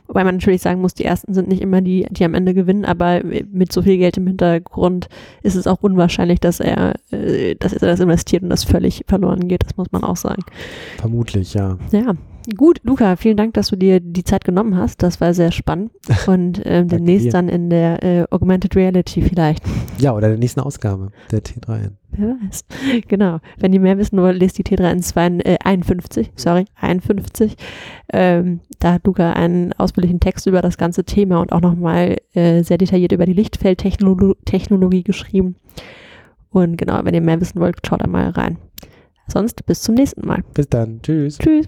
Wobei 0.08 0.24
man 0.24 0.36
natürlich 0.36 0.62
sagen 0.62 0.82
muss, 0.82 0.94
die 0.94 1.06
ersten 1.06 1.34
sind 1.34 1.48
nicht 1.48 1.62
immer 1.62 1.82
die, 1.82 2.08
die 2.10 2.26
am 2.26 2.34
Ende 2.34 2.54
gewinnen, 2.54 2.86
aber 2.86 3.22
mit 3.24 3.72
so 3.72 3.82
viel 3.82 3.98
Geld 3.98 4.18
im 4.18 4.28
Hintergrund 4.28 5.08
ist 5.44 5.56
es 5.56 5.68
auch 5.68 5.82
unwahrscheinlich, 5.82 6.40
dass 6.40 6.60
er, 6.60 6.94
äh, 7.12 7.56
dass 7.56 7.74
er 7.74 7.88
das 7.88 8.00
investiert 8.00 8.44
und 8.44 8.50
das 8.50 8.64
völlig 8.64 9.04
verloren 9.08 9.48
geht. 9.48 9.64
Das 9.64 9.78
muss 9.78 9.92
man 9.92 10.04
auch 10.04 10.18
sagen. 10.18 10.44
Vermutlich, 10.98 11.54
ja. 11.54 11.78
Ja. 11.92 12.16
Gut, 12.56 12.80
Luca, 12.84 13.16
vielen 13.16 13.38
Dank, 13.38 13.54
dass 13.54 13.68
du 13.68 13.76
dir 13.76 14.00
die 14.00 14.24
Zeit 14.24 14.44
genommen 14.44 14.76
hast. 14.76 15.04
Das 15.04 15.22
war 15.22 15.34
sehr 15.34 15.52
spannend. 15.52 15.92
Und 16.28 16.62
ähm, 16.66 16.88
demnächst 16.88 17.34
dann 17.34 17.50
in 17.50 17.70
der 17.70 18.04
äh, 18.04 18.26
Augmented 18.32 18.76
Reality 18.76 19.22
vielleicht. 19.22 19.64
Ja, 20.00 20.16
oder 20.16 20.30
der 20.30 20.38
nächsten 20.38 20.62
Ausgabe 20.62 21.12
der 21.32 21.44
T3N. 21.44 21.92
Wer 22.12 22.36
weiß. 22.42 22.66
Genau. 23.08 23.40
Wenn 23.58 23.74
ihr 23.74 23.80
mehr 23.80 23.98
wissen 23.98 24.20
wollt, 24.22 24.40
lest 24.40 24.58
die 24.58 24.64
T3N 24.64 25.46
äh, 25.46 25.58
51, 25.64 26.32
sorry, 26.36 26.66
51. 26.76 27.56
Ähm, 28.12 28.62
da 28.80 28.94
hat 28.94 29.06
Luca 29.06 29.34
einen 29.34 29.74
ausführlichen 29.74 30.20
Text 30.20 30.48
über 30.48 30.62
das 30.62 30.78
ganze 30.78 31.04
Thema 31.04 31.42
und 31.42 31.52
auch 31.52 31.62
nochmal 31.62 32.18
äh, 32.34 32.64
sehr 32.64 32.78
detailliert 32.78 33.12
über 33.12 33.26
die 33.26 33.34
Lichtfeldtechnologie 33.34 35.04
geschrieben. 35.04 35.56
Und 36.52 36.78
genau, 36.78 37.00
wenn 37.04 37.14
ihr 37.14 37.22
mehr 37.22 37.40
wissen 37.40 37.60
wollt, 37.60 37.78
schaut 37.86 38.02
da 38.02 38.08
mal 38.08 38.30
rein. 38.30 38.58
Sonst 39.28 39.66
bis 39.66 39.82
zum 39.82 39.96
nächsten 39.96 40.26
Mal. 40.26 40.44
Bis 40.54 40.68
dann. 40.68 41.02
Tschüss. 41.02 41.38
Tschüss. 41.38 41.68